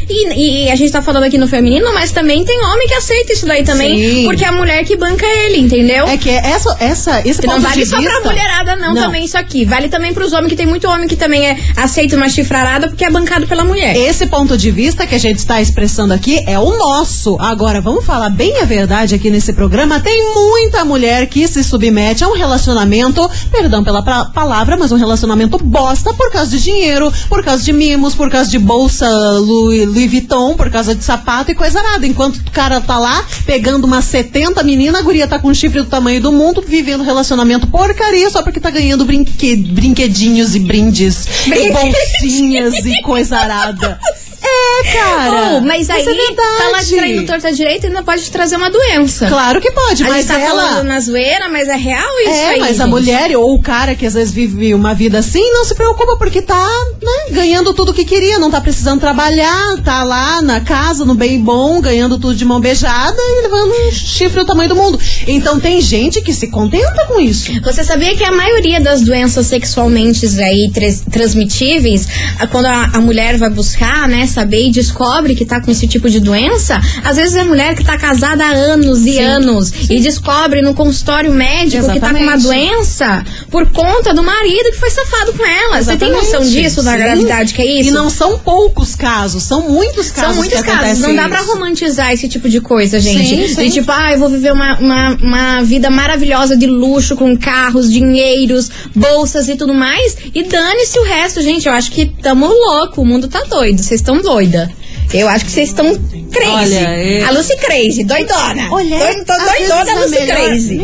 E, 0.10 0.66
e 0.66 0.72
a 0.72 0.76
gente 0.76 0.92
tá 0.92 1.02
falando 1.02 1.24
aqui 1.24 1.38
no 1.38 1.48
feminino, 1.48 1.94
mas 1.94 2.12
também 2.12 2.44
tem 2.44 2.60
homem 2.66 2.88
que 2.88 2.94
aceita 2.94 3.34
isso 3.34 3.46
daí 3.46 3.64
também, 3.64 3.98
Sim. 3.98 4.24
porque 4.26 4.44
é 4.44 4.48
a 4.48 4.52
mulher 4.52 4.84
que 4.86 4.96
banca 4.96 5.26
ele, 5.26 5.60
entendeu? 5.60 6.06
É 6.08 6.18
que 6.18 6.30
essa, 6.30 6.76
essa, 6.80 7.22
esse 7.26 7.42
Que 7.42 7.48
não 7.48 7.56
ponto 7.56 7.68
vale 7.68 7.84
de 7.84 7.90
só 7.90 7.98
vista... 7.98 8.22
pra 8.22 8.30
mulherada, 8.32 8.76
não, 8.76 8.96
também 8.96 9.26
isso 9.26 9.38
aqui. 9.38 9.66
Vale 9.66 9.90
também 9.90 10.14
pros 10.14 10.34
homens, 10.34 10.50
que 10.50 10.56
tem 10.56 10.66
muito 10.66 10.88
homem 10.88 11.08
que 11.08 11.16
também 11.16 11.46
é, 11.46 11.58
aceita 11.76 12.16
uma 12.16 12.30
chifrarada 12.30 12.88
porque 12.88 13.06
é 13.06 13.10
bancado 13.10 13.48
pela 13.48 13.64
mulher. 13.64 13.96
Esse 13.96 14.28
ponto 14.28 14.58
de 14.58 14.72
vista 14.72 15.06
que 15.06 15.16
a 15.16 15.20
gente 15.20 15.38
está 15.38 15.62
expressando 15.62 16.14
aqui 16.14 16.44
é 16.48 16.58
o 16.60 16.78
nosso. 16.78 17.38
Agora, 17.40 17.82
vamos 17.82 18.06
falar 18.06 18.30
bem 18.30 18.60
a 18.60 18.66
verdade 18.66 19.16
aqui 19.16 19.30
nesse 19.30 19.54
programa. 19.54 20.00
Tem 20.00 20.34
muita 20.34 20.84
mulher 20.86 21.28
que 21.28 21.48
se 21.48 21.64
submete 21.64 22.24
a 22.24 22.28
um 22.28 22.34
relacionamento, 22.34 23.30
perdão 23.52 23.84
pela 23.84 24.02
palavra, 24.02 24.78
mas 24.78 24.92
um 24.92 24.98
relacionamento 24.98 25.58
bosta 25.58 26.14
por 26.14 26.32
causa 26.32 26.52
de 26.52 26.64
dinheiro, 26.64 27.12
por 27.30 27.44
causa 27.44 27.64
de 27.64 27.74
mimos, 27.74 28.16
por 28.16 28.30
causa 28.30 28.50
de 28.50 28.60
bolsa 28.60 29.08
Louis, 29.40 29.88
Louis 29.94 30.10
Vuitton, 30.10 30.56
por 30.56 30.70
causa 30.70 30.96
de 30.96 31.04
sapato 31.04 31.52
e 31.52 31.56
coisa 31.56 31.82
nada. 31.82 32.06
Enquanto 32.06 32.38
o 32.38 32.52
cara 32.52 32.82
tá 32.82 32.98
lá 32.98 33.24
pegando 33.46 33.86
umas 33.86 34.06
70 34.06 34.64
meninas, 34.64 35.00
a 35.00 35.04
guria 35.04 35.28
tá 35.28 35.40
com 35.40 35.50
um 35.50 35.54
chifre 35.54 35.82
do 35.82 35.88
tamanho 35.88 36.20
do 36.22 36.32
mundo, 36.32 36.64
vivendo 36.68 37.04
relacionamento 37.04 37.68
porcaria 37.68 38.30
só 38.30 38.42
porque 38.42 38.60
tá 38.60 38.70
ganhando 38.70 39.06
brinque- 39.06 39.56
brinquedinhos 39.56 40.56
e 40.56 40.60
brindes, 40.60 41.26
e 41.48 41.72
bolsinhas 41.72 42.74
e 42.86 43.02
coisa 43.02 43.38
arada. 43.38 44.00
é, 44.42 44.63
cara. 44.92 45.58
Oh, 45.58 45.62
mas 45.62 45.90
aí, 45.90 46.02
é 46.02 46.06
verdade. 46.06 46.58
falar 46.58 46.84
de 46.84 46.96
traindo 46.96 47.26
torta 47.26 47.52
direita 47.52 47.88
ainda 47.88 48.04
pode 48.04 48.30
trazer 48.32 48.56
uma 48.56 48.70
doença. 48.70 49.28
Claro 49.28 49.62
que 49.62 49.72
pode, 49.72 50.04
a 50.04 50.10
mas 50.10 50.26
tá 50.26 50.40
ela... 50.40 50.68
falando 50.70 50.88
na 50.88 51.00
zoeira, 51.00 51.50
mas 51.50 51.68
é 51.68 51.76
real 51.76 52.10
isso 52.22 52.30
É, 52.30 52.50
aí, 52.50 52.60
mas 52.60 52.80
a 52.80 52.84
gente? 52.84 52.90
mulher 52.92 53.36
ou 53.38 53.54
o 53.56 53.62
cara 53.62 53.96
que 53.96 54.06
às 54.06 54.14
vezes 54.14 54.34
vive 54.34 54.74
uma 54.74 54.94
vida 54.94 55.20
assim, 55.20 55.44
não 55.52 55.66
se 55.66 55.76
preocupa 55.76 56.18
porque 56.18 56.42
tá, 56.42 56.68
né, 57.02 57.32
ganhando 57.32 57.74
tudo 57.74 57.94
que 57.94 58.06
queria, 58.06 58.40
não 58.40 58.52
tá 58.52 58.60
precisando 58.62 59.00
trabalhar, 59.00 59.78
tá 59.84 60.04
lá 60.04 60.42
na 60.42 60.62
casa, 60.62 61.06
no 61.06 61.14
bem 61.16 61.40
bom, 61.40 61.82
ganhando 61.82 62.18
tudo 62.20 62.36
de 62.36 62.46
mão 62.46 62.60
beijada 62.60 63.18
e 63.18 63.42
levando 63.44 63.72
um 63.72 63.92
chifre 63.92 64.40
do 64.40 64.46
tamanho 64.46 64.70
do 64.70 64.76
mundo. 64.76 65.00
Então 65.28 65.60
tem 65.60 65.82
gente 65.82 66.22
que 66.22 66.34
se 66.34 66.48
contenta 66.48 67.06
com 67.08 67.20
isso. 67.20 67.52
Você 67.64 67.84
sabia 67.84 68.16
que 68.16 68.24
a 68.24 68.32
maioria 68.32 68.80
das 68.80 69.02
doenças 69.02 69.48
sexualmente 69.48 70.26
aí 70.40 70.72
transmitíveis, 71.12 72.08
quando 72.52 72.66
a, 72.66 72.86
a 72.94 73.00
mulher 73.00 73.38
vai 73.38 73.50
buscar, 73.50 74.08
né, 74.08 74.28
saber 74.28 74.53
e 74.56 74.72
descobre 74.72 75.36
que 75.36 75.46
tá 75.46 75.62
com 75.62 75.72
esse 75.72 75.88
tipo 75.88 76.10
de 76.10 76.20
doença, 76.20 76.80
às 77.04 77.18
vezes 77.18 77.36
é 77.36 77.44
mulher 77.44 77.76
que 77.76 77.84
tá 77.84 77.98
casada 77.98 78.46
há 78.46 78.52
anos 78.52 79.06
e 79.06 79.14
Sim. 79.14 79.24
anos 79.24 79.74
e 79.90 80.00
descobre 80.00 80.62
no 80.62 80.74
consultório 80.74 81.32
médico 81.34 81.90
que 81.92 82.00
tá 82.00 82.14
com 82.14 82.20
uma 82.20 82.36
Exatamente. 82.36 82.44
doença 82.44 83.26
por 83.50 83.70
conta 83.70 84.14
do 84.14 84.24
marido 84.24 84.72
que 84.72 84.80
foi 84.80 84.90
safado 84.90 85.34
com 85.34 85.46
ela. 85.46 85.82
Você 85.82 85.98
tem 85.98 86.12
noção 86.12 86.42
Exatamente. 86.42 86.62
disso, 86.62 86.84
da 86.84 86.92
Sim. 86.92 86.98
gravidade 86.98 87.54
que 87.54 87.62
é 87.62 87.80
isso? 87.80 87.90
E 87.90 87.92
não 87.92 88.10
são 88.10 88.40
poucos 88.40 88.96
casos, 88.96 89.44
são 89.44 89.70
muitos 89.70 90.12
casos. 90.12 90.34
São 90.34 90.36
muitos 90.36 90.62
casos. 90.62 91.00
Não 91.00 91.16
dá 91.16 91.28
pra 91.28 91.42
isso. 91.42 91.54
romantizar 91.54 92.12
esse 92.12 92.28
tipo 92.28 92.50
de 92.50 92.60
coisa, 92.60 93.00
gente. 93.00 93.48
Sim, 93.48 93.56
sim. 93.56 93.64
De 93.64 93.72
tipo, 93.72 93.92
ah, 93.92 94.12
eu 94.12 94.20
vou 94.20 94.30
viver 94.30 94.52
uma, 94.52 94.78
uma, 94.78 95.10
uma 95.16 95.64
vida 95.64 95.90
maravilhosa 95.90 96.56
de 96.56 96.66
luxo, 96.68 97.16
com 97.16 97.38
carros, 97.38 97.92
dinheiros, 97.92 98.70
bolsas 98.96 99.48
e 99.48 99.56
tudo 99.56 99.74
mais. 99.74 100.18
E 100.34 100.44
dane-se 100.44 101.00
o 101.00 101.04
resto, 101.04 101.42
gente. 101.42 101.68
Eu 101.68 101.74
acho 101.74 101.92
que 101.92 102.06
tamo 102.22 102.48
louco. 102.48 103.02
O 103.02 103.06
mundo 103.06 103.28
tá 103.28 103.44
doido. 103.44 103.82
Vocês 103.82 104.00
estão 104.00 104.22
doida. 104.48 104.72
Eu 105.14 105.28
acho 105.30 105.46
que 105.46 105.52
vocês 105.52 105.70
estão 105.70 105.86
crazy. 106.32 106.50
Olha, 106.52 106.76
é- 106.90 107.24
A 107.24 107.32
Lucy 107.32 107.56
crazy, 107.58 108.04
doidona. 108.04 108.68
Olha, 108.72 108.98
Tô, 108.98 109.34
tô 109.34 109.40
doidona, 109.40 109.86
vezes 109.86 109.90
é 109.90 110.00
Lucy 110.00 110.20
melhor 110.20 110.38
crazy. 110.38 110.80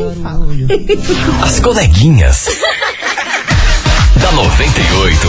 As 1.44 1.60
coleguinhas. 1.60 2.46
da 4.22 4.32
98. 4.34 5.28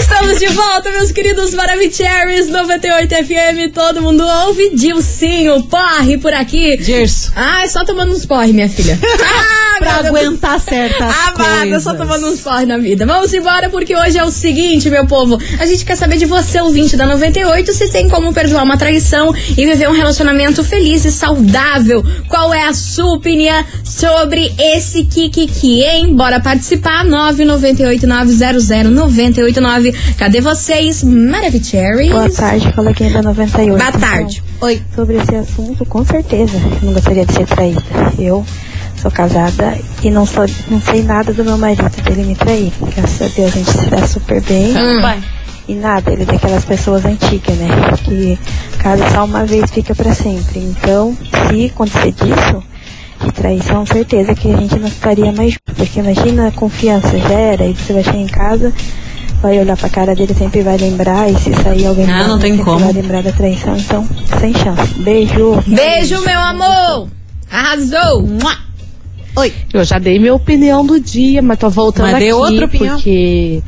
Estamos 0.00 0.38
de 0.38 0.46
volta, 0.48 0.90
meus 0.90 1.10
queridos 1.12 1.52
Maravicheries 1.54 2.48
98 2.48 3.14
FM. 3.14 3.72
Todo 3.72 4.00
mundo 4.02 4.24
ouve. 4.46 4.70
Dilcinho, 4.74 5.62
porre 5.64 6.18
por 6.18 6.32
aqui. 6.32 6.76
Gerson. 6.82 7.30
Ah, 7.36 7.64
é 7.64 7.68
só 7.68 7.84
tomando 7.84 8.12
uns 8.12 8.24
porre, 8.26 8.52
minha 8.52 8.68
filha. 8.68 8.98
Ah, 9.02 9.69
Pra 9.80 9.94
aguentar 10.08 10.60
certas 10.60 11.00
Amada, 11.28 11.60
coisas. 11.62 11.82
só 11.82 11.94
tomando 11.94 12.26
uns 12.28 12.40
porre 12.40 12.66
na 12.66 12.76
vida. 12.78 13.04
Vamos 13.06 13.32
embora 13.34 13.68
porque 13.70 13.96
hoje 13.96 14.18
é 14.18 14.24
o 14.24 14.30
seguinte, 14.30 14.88
meu 14.90 15.06
povo. 15.06 15.36
A 15.58 15.66
gente 15.66 15.84
quer 15.84 15.96
saber 15.96 16.18
de 16.18 16.26
você, 16.26 16.60
ouvinte 16.60 16.96
da 16.96 17.04
98, 17.06 17.72
se 17.72 17.88
tem 17.90 18.08
como 18.08 18.32
perdoar 18.32 18.62
uma 18.62 18.76
traição 18.76 19.34
e 19.56 19.66
viver 19.66 19.88
um 19.88 19.92
relacionamento 19.92 20.62
feliz 20.62 21.04
e 21.04 21.10
saudável. 21.10 22.04
Qual 22.28 22.52
é 22.54 22.68
a 22.68 22.72
sua 22.74 23.14
opinião 23.16 23.40
sobre 23.84 24.52
esse 24.58 25.04
Kikiki, 25.04 25.82
hein? 25.82 26.14
Bora 26.14 26.38
participar. 26.40 27.04
998900989. 27.06 29.94
Cadê 30.16 30.40
vocês, 30.40 31.02
Maravicheries? 31.02 32.12
Boa 32.12 32.30
tarde, 32.30 32.72
coleguinha 32.72 33.10
da 33.12 33.22
98. 33.22 33.78
Boa 33.78 33.92
tarde. 33.92 34.42
Oi. 34.60 34.82
Sobre 34.94 35.16
esse 35.16 35.34
assunto, 35.34 35.84
com 35.86 36.04
certeza, 36.04 36.52
eu 36.56 36.86
não 36.86 36.92
gostaria 36.92 37.24
de 37.24 37.32
ser 37.32 37.46
traída. 37.46 37.82
Eu 38.18 38.44
sou 39.00 39.10
casada 39.10 39.76
e 40.02 40.10
não, 40.10 40.26
sou, 40.26 40.44
não 40.68 40.80
sei 40.80 41.02
nada 41.02 41.32
do 41.32 41.44
meu 41.44 41.56
marido 41.58 41.88
dele 42.02 42.24
me 42.24 42.34
trair. 42.34 42.72
Graças 42.94 43.22
a 43.22 43.34
Deus 43.34 43.52
a 43.54 43.58
gente 43.58 43.70
se 43.70 43.86
dá 43.90 44.06
super 44.06 44.40
bem. 44.42 44.74
Hum. 44.76 45.20
E 45.68 45.74
nada, 45.74 46.10
ele 46.12 46.22
é 46.22 46.26
daquelas 46.26 46.64
pessoas 46.64 47.04
antigas, 47.04 47.56
né? 47.56 47.68
Que 48.02 48.38
casa 48.78 49.08
só 49.10 49.24
uma 49.24 49.44
vez 49.46 49.70
fica 49.70 49.94
pra 49.94 50.12
sempre. 50.14 50.58
Então, 50.58 51.16
se 51.48 51.66
acontecer 51.66 52.12
disso, 52.12 52.62
de 53.24 53.32
traição, 53.32 53.86
certeza 53.86 54.34
que 54.34 54.52
a 54.52 54.56
gente 54.56 54.76
não 54.78 54.88
estaria 54.88 55.30
mais 55.32 55.52
junto. 55.52 55.76
Porque 55.76 56.00
imagina 56.00 56.48
a 56.48 56.52
confiança 56.52 57.16
gera 57.18 57.64
e 57.66 57.74
você 57.74 57.92
vai 57.92 58.02
chegar 58.02 58.18
em 58.18 58.26
casa, 58.26 58.72
vai 59.40 59.60
olhar 59.60 59.76
pra 59.76 59.88
cara 59.88 60.14
dele, 60.14 60.34
sempre 60.34 60.62
vai 60.62 60.76
lembrar. 60.76 61.30
E 61.30 61.38
se 61.38 61.52
sair 61.62 61.86
alguém 61.86 62.10
Ah, 62.10 62.26
não 62.26 62.38
tem 62.38 62.56
como. 62.56 62.78
vai 62.80 62.92
lembrar 62.92 63.22
da 63.22 63.30
traição. 63.30 63.76
Então, 63.76 64.08
sem 64.40 64.52
chance. 64.54 64.94
Beijo. 65.02 65.62
Beijo, 65.68 66.20
meu 66.22 66.40
amor. 66.40 67.08
Arrasou. 67.48 68.26
Oi. 69.36 69.52
Eu 69.72 69.84
já 69.84 69.98
dei 69.98 70.18
minha 70.18 70.34
opinião 70.34 70.84
do 70.84 70.98
dia, 71.00 71.40
mas 71.42 71.58
tô 71.58 71.70
voltando 71.70 72.06
Mas 72.06 72.16
aqui 72.16 72.32
outra 72.32 72.66
opinião. 72.66 72.94
porque 72.96 73.62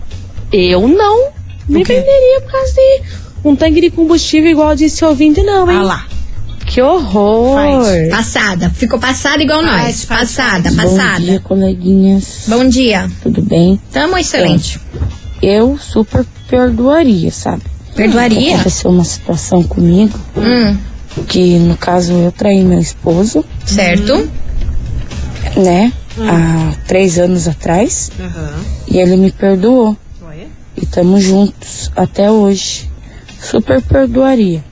eu 0.52 0.86
não 0.88 1.28
me 1.68 1.84
venderia 1.84 2.40
por 2.42 2.52
causa 2.52 2.72
de 2.74 3.02
um 3.44 3.56
tanque 3.56 3.80
de 3.80 3.90
combustível 3.90 4.50
igual 4.50 4.74
disse 4.74 5.04
ouvinte, 5.04 5.42
não, 5.42 5.70
hein? 5.70 5.78
Ah 5.78 5.82
lá. 5.82 6.06
Que 6.66 6.80
horror! 6.80 7.54
Faz. 7.82 8.08
Passada. 8.08 8.70
Ficou 8.70 8.98
passada 8.98 9.42
igual 9.42 9.62
Faz, 9.62 9.72
nós. 9.84 10.04
faz, 10.04 10.20
passada, 10.36 10.72
passada. 10.72 11.18
Bom 11.20 11.24
dia, 11.26 11.40
coleguinhas. 11.40 12.44
Bom 12.46 12.68
dia. 12.68 13.10
Tudo 13.22 13.42
bem? 13.42 13.80
Tamo 13.92 14.16
excelente. 14.16 14.80
Eu 15.42 15.76
super 15.78 16.24
perdoaria, 16.48 17.30
sabe? 17.30 17.62
Perdoaria? 17.96 18.54
Aconteceu 18.54 18.90
uma 18.90 19.04
situação 19.04 19.62
comigo 19.64 20.18
Hum, 20.36 20.76
que, 21.26 21.58
no 21.58 21.76
caso, 21.76 22.12
eu 22.12 22.32
traí 22.32 22.62
meu 22.62 22.78
esposo, 22.78 23.44
certo. 23.66 24.28
Né? 25.56 25.92
Há 26.18 26.74
três 26.86 27.18
anos 27.18 27.48
atrás. 27.48 28.10
E 28.88 28.98
ele 28.98 29.16
me 29.16 29.30
perdoou. 29.30 29.96
Olha. 30.22 30.46
E 30.76 30.84
estamos 30.84 31.22
juntos 31.22 31.90
até 31.96 32.30
hoje. 32.30 32.90
Super 33.40 33.82
perdoaria. 33.82 34.64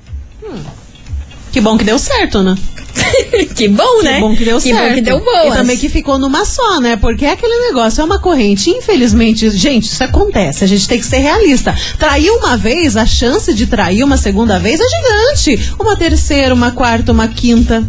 Que 1.52 1.60
bom 1.60 1.76
que 1.76 1.84
deu 1.84 1.98
certo, 1.98 2.42
né? 2.42 2.56
que 3.56 3.68
bom, 3.68 4.02
né? 4.02 4.14
Que 4.14 4.20
bom 4.20 4.36
que 4.36 4.44
deu 4.44 4.56
que 4.60 4.72
certo. 4.72 4.88
bom 4.88 4.94
que 4.94 5.00
deu 5.00 5.20
boa. 5.20 5.46
E 5.46 5.52
também 5.52 5.76
que 5.76 5.88
ficou 5.88 6.18
numa 6.18 6.44
só, 6.44 6.80
né? 6.80 6.96
Porque 6.96 7.24
é 7.24 7.32
aquele 7.32 7.66
negócio, 7.66 8.00
é 8.00 8.04
uma 8.04 8.20
corrente. 8.20 8.70
Infelizmente, 8.70 9.50
gente, 9.50 9.84
isso 9.84 10.02
acontece. 10.02 10.64
A 10.64 10.66
gente 10.66 10.88
tem 10.88 10.98
que 10.98 11.06
ser 11.06 11.18
realista. 11.18 11.74
Traiu 11.98 12.34
uma 12.36 12.56
vez, 12.56 12.96
a 12.96 13.06
chance 13.06 13.52
de 13.52 13.66
trair 13.66 14.04
uma 14.04 14.16
segunda 14.16 14.58
vez 14.58 14.80
é 14.80 14.84
gigante. 14.84 15.74
Uma 15.78 15.96
terceira, 15.96 16.54
uma 16.54 16.70
quarta, 16.70 17.12
uma 17.12 17.28
quinta. 17.28 17.84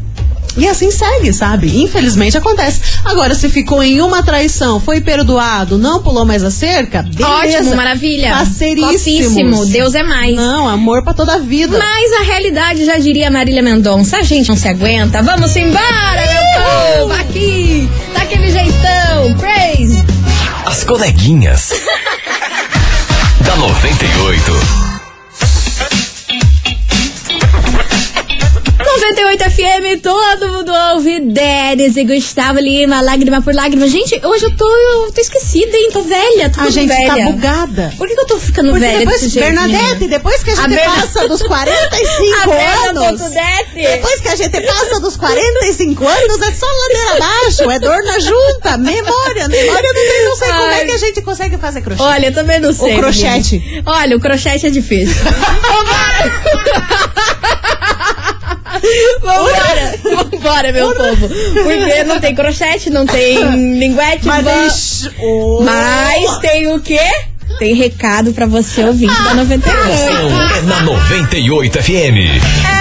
E 0.57 0.67
assim 0.67 0.91
segue, 0.91 1.31
sabe? 1.31 1.81
Infelizmente 1.81 2.37
acontece. 2.37 2.81
Agora, 3.05 3.33
se 3.33 3.49
ficou 3.49 3.81
em 3.81 4.01
uma 4.01 4.21
traição, 4.21 4.79
foi 4.79 4.99
perdoado, 5.01 5.77
não 5.77 6.01
pulou 6.01 6.25
mais 6.25 6.43
a 6.43 6.51
cerca, 6.51 7.03
beleza. 7.03 7.57
Ótimo, 7.57 7.75
maravilha. 7.75 8.31
Parceiríssimos. 8.31 9.33
Topíssimo. 9.33 9.65
Deus 9.67 9.95
é 9.95 10.03
mais. 10.03 10.35
Não, 10.35 10.67
amor 10.67 11.03
pra 11.03 11.13
toda 11.13 11.35
a 11.35 11.39
vida. 11.39 11.77
Mas 11.77 12.13
a 12.19 12.23
realidade, 12.23 12.85
já 12.85 12.97
diria 12.97 13.31
Marília 13.31 13.61
Mendonça, 13.61 14.17
a 14.17 14.23
gente 14.23 14.49
não 14.49 14.57
se 14.57 14.67
aguenta. 14.67 15.21
Vamos 15.21 15.55
embora, 15.55 16.21
meu 16.27 17.07
povo! 17.07 17.13
Aqui, 17.21 17.89
daquele 18.13 18.51
jeitão. 18.51 19.33
Praise! 19.37 20.03
As 20.65 20.83
coleguinhas. 20.83 21.71
da 23.45 23.55
98. 23.55 24.90
98 29.01 29.43
FM, 29.49 30.01
todo 30.03 30.47
mundo 30.51 30.71
ouve. 30.93 31.19
Denis 31.21 31.97
e 31.97 32.03
Gustavo 32.03 32.59
Lima, 32.59 33.01
lágrima 33.01 33.41
por 33.41 33.51
lágrima. 33.53 33.87
Gente, 33.87 34.21
hoje 34.23 34.45
eu 34.45 34.55
tô, 34.55 34.69
eu 34.69 35.11
tô 35.11 35.19
esquecida, 35.19 35.75
hein? 35.75 35.89
Tô 35.91 36.03
velha, 36.03 36.51
tô 36.51 36.61
A 36.61 36.69
gente 36.69 36.87
velha. 36.87 37.07
tá 37.07 37.15
bugada. 37.31 37.93
Por 37.97 38.07
que, 38.07 38.13
que 38.13 38.19
eu 38.21 38.27
tô 38.27 38.37
ficando 38.37 38.69
Porque 38.69 38.85
velha 38.85 38.99
depois, 38.99 39.21
desse 39.21 39.33
jeito? 39.33 39.45
Bernadette, 39.45 40.07
depois 40.07 40.43
que 40.43 40.51
a 40.51 40.53
A 40.53 40.55
gente 40.57 40.75
Berna- 40.75 40.93
passa 41.01 41.27
dos 41.27 41.41
45 41.43 42.51
A 42.51 42.89
anos. 42.89 43.21
Dete. 43.21 43.73
Depois 43.91 44.19
que 44.21 44.27
a 44.27 44.35
gente 44.35 44.61
passa 44.61 44.99
dos 44.99 45.17
45 45.17 46.07
anos, 46.07 46.41
é 46.41 46.51
só 46.53 46.67
ladeira 46.67 47.25
abaixo, 47.25 47.71
é 47.71 47.79
dor 47.79 48.03
na 48.03 48.19
junta, 48.19 48.77
memória, 48.77 49.47
memória 49.47 49.89
não 49.93 50.01
tem, 50.01 50.25
não 50.25 50.35
sei 50.35 50.47
como 50.47 50.71
é 50.71 50.85
que 50.85 50.91
a 50.91 50.97
gente 50.99 51.21
consegue 51.23 51.57
fazer 51.57 51.81
crochê. 51.81 52.03
Olha, 52.03 52.27
eu 52.27 52.33
também 52.33 52.59
não 52.59 52.71
sei. 52.71 52.95
crochete. 52.97 53.57
menina. 53.59 53.83
Olha, 53.87 54.15
o 54.15 54.19
crochete 54.19 54.67
é 54.67 54.69
difícil. 54.69 55.15
Vambora! 59.21 59.93
Vambora, 60.31 60.71
meu 60.71 60.93
povo! 60.95 61.29
Porque 61.29 62.03
não 62.03 62.19
tem 62.19 62.35
crochete, 62.35 62.89
não 62.89 63.05
tem 63.05 63.37
linguete, 63.79 64.25
Mas 64.25 65.09
Oh. 65.19 65.61
mas 65.63 66.37
tem 66.39 66.67
o 66.73 66.79
quê? 66.79 66.99
Tem 67.59 67.75
recado 67.75 68.31
pra 68.33 68.45
você, 68.45 68.83
ouvinte 68.83 69.13
da 69.23 69.33
98. 69.33 69.77
É 70.57 70.61
na 70.63 70.81
98 70.81 71.83
FM. 71.83 72.17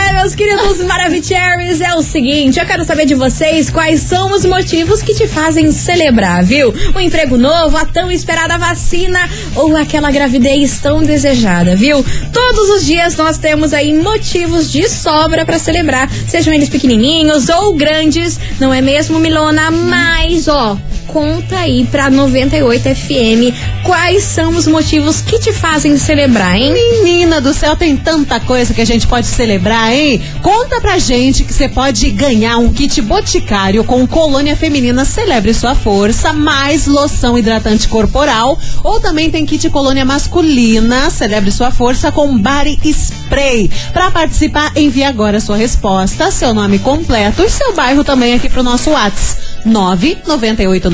É, 0.08 0.09
meus 0.20 0.34
queridos 0.34 0.82
Maravicheries, 0.82 1.80
é 1.80 1.94
o 1.94 2.02
seguinte, 2.02 2.60
eu 2.60 2.66
quero 2.66 2.84
saber 2.84 3.06
de 3.06 3.14
vocês 3.14 3.70
quais 3.70 4.00
são 4.00 4.30
os 4.32 4.44
motivos 4.44 5.00
que 5.00 5.14
te 5.14 5.26
fazem 5.26 5.72
celebrar, 5.72 6.44
viu? 6.44 6.74
O 6.94 7.00
emprego 7.00 7.38
novo, 7.38 7.74
a 7.78 7.86
tão 7.86 8.10
esperada 8.10 8.58
vacina 8.58 9.18
ou 9.56 9.74
aquela 9.74 10.10
gravidez 10.10 10.78
tão 10.78 11.02
desejada, 11.02 11.74
viu? 11.74 12.04
Todos 12.34 12.68
os 12.68 12.84
dias 12.84 13.16
nós 13.16 13.38
temos 13.38 13.72
aí 13.72 13.94
motivos 13.94 14.70
de 14.70 14.90
sobra 14.90 15.46
pra 15.46 15.58
celebrar, 15.58 16.10
sejam 16.28 16.52
eles 16.52 16.68
pequenininhos 16.68 17.48
ou 17.48 17.74
grandes, 17.74 18.38
não 18.60 18.74
é 18.74 18.82
mesmo, 18.82 19.18
Milona? 19.18 19.70
Mas, 19.70 20.48
ó, 20.48 20.76
conta 21.12 21.58
aí 21.58 21.84
pra 21.90 22.08
98 22.08 22.94
FM 22.94 23.54
quais 23.84 24.22
são 24.22 24.50
os 24.50 24.66
motivos 24.66 25.20
que 25.20 25.38
te 25.38 25.52
fazem 25.52 25.96
celebrar, 25.96 26.56
hein? 26.56 26.72
Menina 26.72 27.40
do 27.40 27.52
céu, 27.52 27.74
tem 27.74 27.96
tanta 27.96 28.38
coisa 28.38 28.72
que 28.72 28.80
a 28.80 28.84
gente 28.84 29.06
pode 29.06 29.26
celebrar, 29.26 29.92
hein? 29.92 30.20
Conta 30.42 30.80
pra 30.80 30.98
gente 30.98 31.44
que 31.44 31.52
você 31.52 31.68
pode 31.68 32.10
ganhar 32.10 32.58
um 32.58 32.72
kit 32.72 33.00
boticário 33.02 33.82
com 33.84 34.06
colônia 34.06 34.54
feminina 34.54 35.04
Celebre 35.04 35.52
Sua 35.52 35.74
Força, 35.74 36.32
mais 36.32 36.86
loção 36.86 37.36
hidratante 37.36 37.88
corporal. 37.88 38.58
Ou 38.84 39.00
também 39.00 39.30
tem 39.30 39.44
kit 39.44 39.68
colônia 39.70 40.04
masculina 40.04 41.10
Celebre 41.10 41.50
Sua 41.50 41.70
Força 41.70 42.12
com 42.12 42.38
body 42.38 42.78
spray. 42.84 43.70
Pra 43.92 44.10
participar, 44.10 44.72
envie 44.76 45.04
agora 45.04 45.40
sua 45.40 45.56
resposta, 45.56 46.30
seu 46.30 46.54
nome 46.54 46.78
completo 46.78 47.42
e 47.42 47.50
seu 47.50 47.74
bairro 47.74 48.04
também 48.04 48.34
aqui 48.34 48.48
pro 48.48 48.62
nosso 48.62 48.90
WhatsApp. 48.90 49.50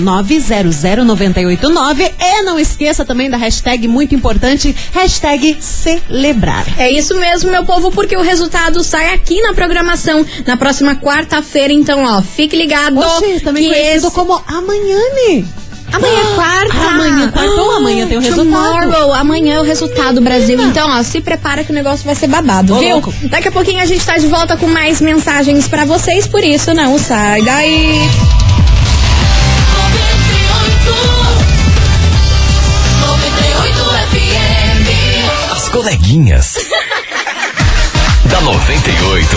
998900989 0.06 2.12
e 2.20 2.42
não 2.42 2.58
esqueça 2.58 3.04
também 3.04 3.28
da 3.30 3.36
hashtag 3.36 3.86
muito 3.88 4.14
importante, 4.14 4.74
hashtag 4.92 5.56
celebrar. 5.60 6.64
É 6.78 6.90
isso 6.90 7.14
mesmo, 7.18 7.50
meu 7.50 7.64
povo, 7.64 7.90
porque 7.90 8.16
o 8.16 8.22
resultado 8.22 8.82
sai 8.82 9.14
aqui 9.14 9.40
na 9.42 9.54
programação 9.54 10.24
na 10.46 10.56
próxima 10.56 10.94
quarta-feira. 10.96 11.72
Então, 11.72 12.04
ó, 12.04 12.22
fique 12.22 12.56
ligado. 12.56 12.98
Oxi, 12.98 13.40
também 13.40 13.64
que 13.64 13.70
conhecido 13.74 14.06
esse- 14.06 14.14
como 14.14 14.40
amanhã, 14.46 14.96
Amanhã 15.92 16.18
é 16.18 16.34
quarta. 16.34 16.76
Amanhã, 16.88 17.30
quarta 17.30 17.60
ou 17.62 17.70
amanhã 17.76 18.06
tem 18.08 18.18
o 18.18 18.20
resultado. 18.20 18.82
Tomorrow, 18.82 19.12
amanhã 19.14 19.54
é 19.54 19.60
o 19.60 19.62
resultado, 19.62 20.20
Brasil. 20.20 20.60
Então, 20.60 20.90
ó, 20.90 21.00
se 21.04 21.20
prepara 21.20 21.62
que 21.62 21.70
o 21.70 21.74
negócio 21.74 22.04
vai 22.04 22.14
ser 22.16 22.26
babado, 22.26 22.74
Ô, 22.74 22.78
viu? 22.80 22.88
louco. 22.94 23.14
Daqui 23.30 23.46
a 23.48 23.52
pouquinho 23.52 23.80
a 23.80 23.86
gente 23.86 24.04
tá 24.04 24.18
de 24.18 24.26
volta 24.26 24.56
com 24.56 24.66
mais 24.66 25.00
mensagens 25.00 25.68
pra 25.68 25.84
vocês, 25.84 26.26
por 26.26 26.42
isso 26.42 26.74
não 26.74 26.98
sai 26.98 27.40
daí. 27.42 28.00
Coleguinhas. 36.16 36.55
da 38.31 38.40
98. 38.40 39.37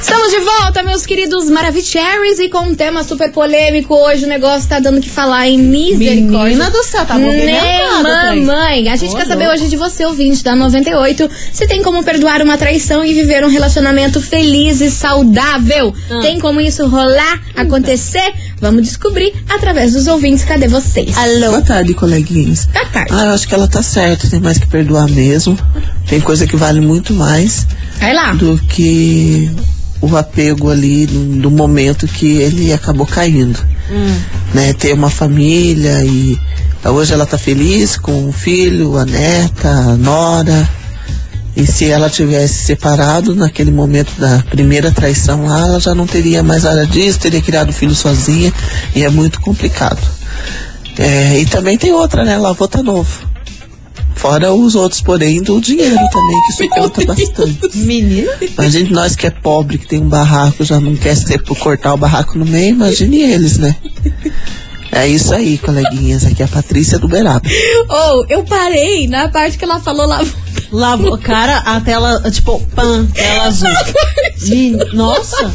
Estamos 0.00 0.30
de 0.30 0.38
volta, 0.40 0.82
meus 0.82 1.04
queridos 1.06 1.48
Maravicheries, 1.50 2.38
e 2.38 2.48
com 2.48 2.58
um 2.60 2.74
tema 2.74 3.02
super 3.02 3.32
polêmico. 3.32 3.94
Hoje 3.94 4.24
o 4.26 4.28
negócio 4.28 4.68
tá 4.68 4.78
dando 4.78 5.00
que 5.00 5.08
falar 5.10 5.48
em 5.48 5.58
misericórdia. 5.58 6.44
Menina 6.56 6.70
do 6.70 6.82
céu, 6.84 7.04
tá 7.06 7.14
Né, 7.18 7.24
movimentado, 7.26 8.28
trem. 8.28 8.44
mamãe? 8.44 8.88
A 8.90 8.96
gente 8.96 9.12
Ô, 9.14 9.16
quer 9.16 9.26
saber 9.26 9.46
louco. 9.46 9.60
hoje 9.60 9.68
de 9.70 9.76
você, 9.76 10.04
ouvinte 10.04 10.44
da 10.44 10.54
98, 10.54 11.28
se 11.52 11.66
tem 11.66 11.82
como 11.82 12.04
perdoar 12.04 12.42
uma 12.42 12.56
traição 12.56 13.04
e 13.04 13.12
viver 13.14 13.44
um 13.44 13.48
relacionamento 13.48 14.20
feliz 14.20 14.80
e 14.80 14.90
saudável. 14.90 15.92
Ah. 16.10 16.20
Tem 16.20 16.38
como 16.38 16.60
isso 16.60 16.86
rolar, 16.86 17.40
acontecer? 17.56 18.32
Vamos 18.60 18.82
descobrir 18.82 19.32
através 19.48 19.92
dos 19.92 20.06
ouvintes. 20.06 20.44
Cadê 20.44 20.66
vocês? 20.68 21.16
Boa 21.50 21.62
tarde, 21.62 21.94
coleguinhas. 21.94 22.66
Boa 22.66 22.86
tarde. 22.86 23.12
Ah, 23.12 23.26
eu 23.26 23.30
acho 23.32 23.46
que 23.46 23.54
ela 23.54 23.68
tá 23.68 23.82
certa, 23.82 24.28
tem 24.28 24.40
mais 24.40 24.58
que 24.58 24.66
perdoar 24.66 25.08
mesmo. 25.08 25.56
Tem 26.08 26.20
coisa 26.20 26.46
que 26.46 26.56
vale 26.56 26.80
muito 26.80 27.12
mais 27.12 27.66
Vai 28.00 28.14
lá. 28.14 28.32
do 28.32 28.58
que 28.68 29.50
o 30.00 30.16
apego 30.16 30.70
ali 30.70 31.06
do, 31.06 31.40
do 31.42 31.50
momento 31.50 32.06
que 32.06 32.38
ele 32.38 32.72
acabou 32.72 33.06
caindo. 33.06 33.58
Né? 34.54 34.72
Ter 34.72 34.92
uma 34.92 35.10
família 35.10 36.04
e 36.04 36.38
hoje 36.84 37.12
ela 37.12 37.26
tá 37.26 37.38
feliz 37.38 37.96
com 37.96 38.28
o 38.28 38.32
filho, 38.32 38.96
a 38.96 39.04
neta, 39.04 39.68
a 39.70 39.96
nora. 39.96 40.68
E 41.58 41.66
se 41.66 41.90
ela 41.90 42.08
tivesse 42.08 42.66
separado 42.66 43.34
naquele 43.34 43.72
momento 43.72 44.12
da 44.16 44.44
primeira 44.48 44.92
traição 44.92 45.44
lá, 45.44 45.66
ela 45.66 45.80
já 45.80 45.92
não 45.92 46.06
teria 46.06 46.40
mais 46.40 46.62
nada 46.62 46.86
disso, 46.86 47.18
teria 47.18 47.42
criado 47.42 47.70
o 47.70 47.72
filho 47.72 47.96
sozinha 47.96 48.52
e 48.94 49.02
é 49.02 49.10
muito 49.10 49.40
complicado. 49.40 49.98
É, 50.96 51.40
e 51.40 51.46
também 51.46 51.76
tem 51.76 51.92
outra, 51.92 52.24
né? 52.24 52.38
Lavou 52.38 52.68
tá 52.68 52.80
novo. 52.80 53.26
Fora 54.14 54.52
os 54.54 54.76
outros, 54.76 55.00
porém, 55.00 55.42
do 55.42 55.60
dinheiro 55.60 55.96
também, 56.12 56.42
que 56.46 56.52
isso 56.52 56.68
conta 56.68 57.04
bastante. 57.04 57.76
Menina? 57.76 58.30
Imagine 58.40 58.90
nós 58.90 59.16
que 59.16 59.26
é 59.26 59.30
pobre, 59.30 59.78
que 59.78 59.88
tem 59.88 60.00
um 60.00 60.08
barraco, 60.08 60.62
já 60.62 60.78
não 60.78 60.94
quer 60.94 61.16
ser 61.16 61.42
por 61.42 61.58
cortar 61.58 61.92
o 61.92 61.96
barraco 61.96 62.38
no 62.38 62.46
meio, 62.46 62.70
imagine 62.70 63.20
eles, 63.20 63.58
né? 63.58 63.74
É 64.92 65.06
isso 65.06 65.34
aí, 65.34 65.58
coleguinhas. 65.58 66.24
Aqui 66.24 66.42
é 66.42 66.44
a 66.46 66.48
Patrícia 66.48 66.98
do 66.98 67.08
Beraba. 67.08 67.42
Ou, 67.88 68.26
eu 68.28 68.44
parei 68.44 69.06
na 69.06 69.28
parte 69.28 69.58
que 69.58 69.64
ela 69.64 69.80
falou 69.80 70.06
lá. 70.06 70.24
Lavou, 70.70 71.16
cara, 71.18 71.58
a 71.58 71.80
tela, 71.80 72.20
tipo, 72.30 72.60
pan, 72.74 73.06
tela 73.06 73.44
azul. 73.48 73.68
Nossa! 74.92 75.50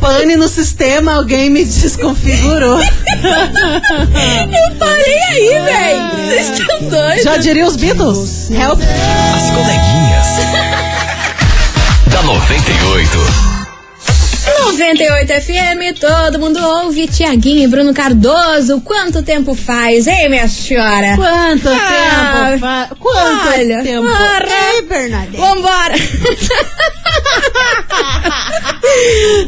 Pane 0.00 0.36
no 0.36 0.48
sistema, 0.48 1.14
alguém 1.14 1.50
me 1.50 1.64
desconfigurou. 1.64 2.78
Eu 2.80 4.76
parei 4.78 5.18
aí, 5.30 5.60
velho. 5.64 6.28
Vocês 6.28 6.58
estão 6.60 6.88
doidos. 6.88 7.24
Já 7.24 7.36
diria 7.38 7.66
os 7.66 7.76
Beatles? 7.76 8.50
Help! 8.50 8.80
As 8.80 9.50
coleguinhas. 9.50 10.26
da 12.06 12.22
98. 12.22 13.49
98 14.66 15.32
FM, 15.32 15.98
todo 15.98 16.38
mundo 16.38 16.58
ouve. 16.62 17.06
Tiaguinho 17.08 17.64
e 17.64 17.66
Bruno 17.66 17.92
Cardoso. 17.94 18.80
Quanto 18.82 19.22
tempo 19.22 19.54
faz, 19.54 20.06
hein, 20.06 20.28
minha 20.28 20.46
senhora? 20.48 21.16
Quanto 21.16 21.68
Ah, 21.68 22.48
tempo? 22.50 22.60
fa- 22.60 22.88
Quanto 22.98 23.48
olha, 23.48 23.82
tempo? 23.82 24.02
porra. 24.06 24.44
Ei, 24.74 24.82
Bernadette. 24.82 25.36
Vambora! 25.36 25.94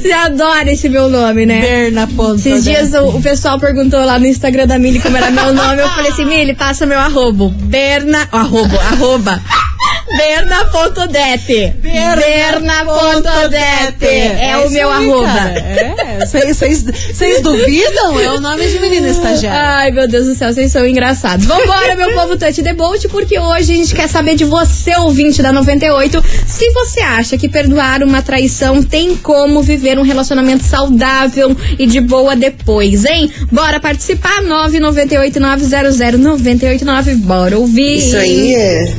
Você 0.01 0.12
adora 0.12 0.70
esse 0.72 0.88
meu 0.88 1.09
nome, 1.09 1.46
né? 1.46 1.61
Berna 1.61 2.07
ponto. 2.07 2.37
Esses 2.38 2.64
dias 2.64 2.92
o, 2.94 3.16
o 3.16 3.22
pessoal 3.22 3.59
perguntou 3.59 4.05
lá 4.05 4.18
no 4.18 4.27
Instagram 4.27 4.66
da 4.66 4.79
Mili 4.79 5.01
como 5.01 5.16
era 5.16 5.31
meu 5.31 5.53
nome. 5.53 5.81
Eu 5.83 5.88
falei 5.90 6.11
assim, 6.11 6.25
Mili, 6.25 6.55
passa 6.55 6.87
meu 6.87 6.98
arrobo. 6.98 7.48
Berna. 7.51 8.29
Arrobo, 8.33 8.79
arroba. 8.79 9.40
Berna.dete. 10.16 11.75
Berna.dete. 11.81 14.05
É, 14.05 14.57
o 14.59 14.64
isso 14.64 14.72
meu 14.72 14.90
aí, 14.90 15.11
arroba. 15.11 15.27
cara. 15.27 15.59
É, 15.59 16.25
vocês 16.55 16.85
duvidam? 17.42 18.20
É 18.20 18.31
o 18.33 18.40
nome 18.40 18.66
de 18.68 18.79
menina 18.79 19.09
estagiária. 19.09 19.61
Ai, 19.61 19.90
meu 19.90 20.07
Deus 20.09 20.27
do 20.27 20.35
céu, 20.35 20.53
vocês 20.53 20.70
são 20.70 20.87
engraçados. 20.87 21.46
Vambora, 21.46 21.96
meu 21.96 22.12
povo 22.14 22.37
Touch 22.37 22.62
the 22.62 22.75
Boat, 22.75 23.09
porque 23.09 23.38
hoje 23.38 23.72
a 23.72 23.77
gente 23.77 23.94
quer 23.94 24.09
saber 24.09 24.35
de 24.35 24.44
você, 24.44 24.94
ouvinte 24.96 25.40
da 25.42 25.53
98, 25.53 26.22
se 26.46 26.70
você 26.72 27.01
acha 27.01 27.38
que 27.38 27.48
perdoar 27.48 28.03
uma 28.03 28.20
traição 28.22 28.83
tem 28.83 29.16
como 29.16 29.62
viver 29.62 29.98
um 29.98 30.03
relacionamento 30.03 30.64
saudável 30.64 31.57
e 31.79 31.87
de 31.87 32.01
boa 32.01 32.35
depois, 32.37 33.05
hein? 33.05 33.31
Bora 33.51 33.81
participar, 33.81 34.42
998-900-989, 34.42 37.16
bora 37.16 37.59
ouvir. 37.59 37.96
Isso 37.96 38.16
aí 38.16 38.55
é 38.55 38.94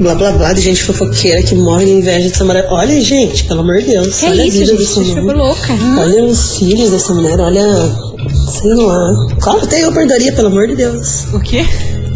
blá 0.00 0.14
blá 0.14 0.32
blá 0.32 0.52
de 0.52 0.60
gente 0.60 0.82
fofoqueira 0.82 1.42
que 1.42 1.54
morre 1.54 1.84
de 1.84 1.92
inveja 1.92 2.28
dessa 2.28 2.44
mulher. 2.44 2.66
Olha, 2.70 3.00
gente, 3.00 3.44
pelo 3.44 3.60
amor 3.60 3.78
de 3.78 3.86
Deus. 3.86 4.18
Que 4.18 4.26
olha 4.26 4.46
isso, 4.46 4.56
a 4.56 4.60
vida 4.60 4.66
gente? 4.66 4.78
dessa 4.78 5.00
mulher. 5.00 5.36
louca. 5.36 5.72
Olha 5.98 6.24
os 6.24 6.58
filhos 6.58 6.90
dessa 6.90 7.14
mulher, 7.14 7.40
olha. 7.40 7.64
Sei 8.60 8.74
lá. 8.74 9.26
Claro, 9.40 9.60
até 9.62 9.84
eu 9.84 9.92
perdoaria, 9.92 10.32
pelo 10.32 10.48
amor 10.48 10.66
de 10.66 10.76
Deus. 10.76 11.26
O 11.32 11.40
quê? 11.40 11.64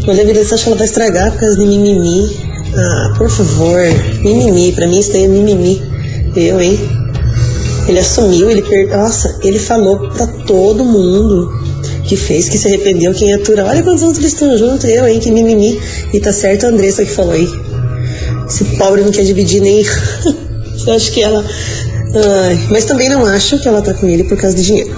Olha 0.07 0.23
a 0.23 0.25
vida, 0.25 0.43
você 0.43 0.53
acha 0.55 0.63
que 0.63 0.69
ela 0.69 0.77
vai 0.77 0.87
estragar 0.87 1.31
por 1.31 1.39
causa 1.39 1.57
de 1.57 1.65
mimimi? 1.65 2.37
Ah, 2.75 3.13
por 3.17 3.29
favor. 3.29 3.79
Mimimi, 4.21 4.71
pra 4.73 4.87
mim 4.87 4.99
isso 4.99 5.11
daí 5.11 5.25
é 5.25 5.27
mimimi. 5.27 5.81
Eu, 6.35 6.59
hein? 6.59 6.79
Ele 7.87 7.99
assumiu, 7.99 8.49
ele 8.49 8.61
per... 8.61 8.89
Nossa, 8.89 9.39
ele 9.43 9.59
falou 9.59 10.09
pra 10.09 10.27
todo 10.27 10.83
mundo 10.83 11.51
que 12.05 12.15
fez, 12.15 12.49
que 12.49 12.57
se 12.57 12.67
arrependeu, 12.67 13.13
quem 13.13 13.33
atura. 13.33 13.65
Olha 13.65 13.83
quantos 13.83 14.03
anos 14.03 14.17
eles 14.17 14.33
estão 14.33 14.57
juntos, 14.57 14.85
eu, 14.85 15.07
hein? 15.07 15.19
Que 15.19 15.31
mimimi. 15.31 15.79
E 16.13 16.19
tá 16.19 16.33
certo 16.33 16.65
a 16.65 16.69
Andressa 16.69 17.05
que 17.05 17.11
falou 17.11 17.33
aí. 17.33 17.47
Pobre 18.79 19.03
não 19.03 19.11
quer 19.11 19.23
dividir 19.23 19.61
nem. 19.61 19.85
Eu 20.87 20.93
acho 20.93 21.11
que 21.11 21.21
ela. 21.21 21.45
Ai, 22.15 22.67
mas 22.71 22.85
também 22.85 23.09
não 23.09 23.23
acho 23.25 23.59
que 23.59 23.67
ela 23.67 23.81
tá 23.81 23.93
com 23.93 24.07
ele 24.07 24.23
por 24.23 24.37
causa 24.37 24.55
de 24.55 24.63
dinheiro. 24.63 24.95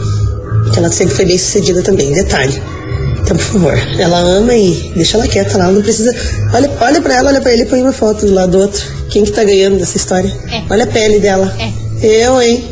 Que 0.72 0.80
ela 0.80 0.89
sempre 0.89 1.15
foi 1.15 1.26
bem 1.26 1.38
sucedida 1.38 1.82
também, 1.82 2.13
detalhe. 2.13 2.62
Então, 3.22 3.36
por 3.36 3.46
favor, 3.46 3.74
ela 4.00 4.20
ama 4.20 4.54
e 4.54 4.91
deixa 4.96 5.17
ela 5.17 5.28
quieta 5.28 5.58
lá, 5.58 5.70
não 5.72 5.82
precisa. 5.82 6.15
Olha, 6.54 6.72
olha 6.80 7.02
pra 7.02 7.15
ela, 7.15 7.30
olha 7.30 7.41
pra 7.41 7.52
ele 7.52 7.63
e 7.63 7.65
põe 7.65 7.82
uma 7.82 7.91
foto 7.91 8.26
do 8.26 8.34
lado 8.34 8.52
do 8.52 8.60
outro. 8.60 8.82
Quem 9.10 9.24
que 9.24 9.32
tá 9.32 9.44
ganhando 9.44 9.78
dessa 9.78 9.98
história? 9.98 10.32
Olha 10.70 10.86
a 10.86 10.88
pele 10.88 11.20
dela. 11.20 11.54
Eu, 12.02 12.41
hein? 12.41 12.63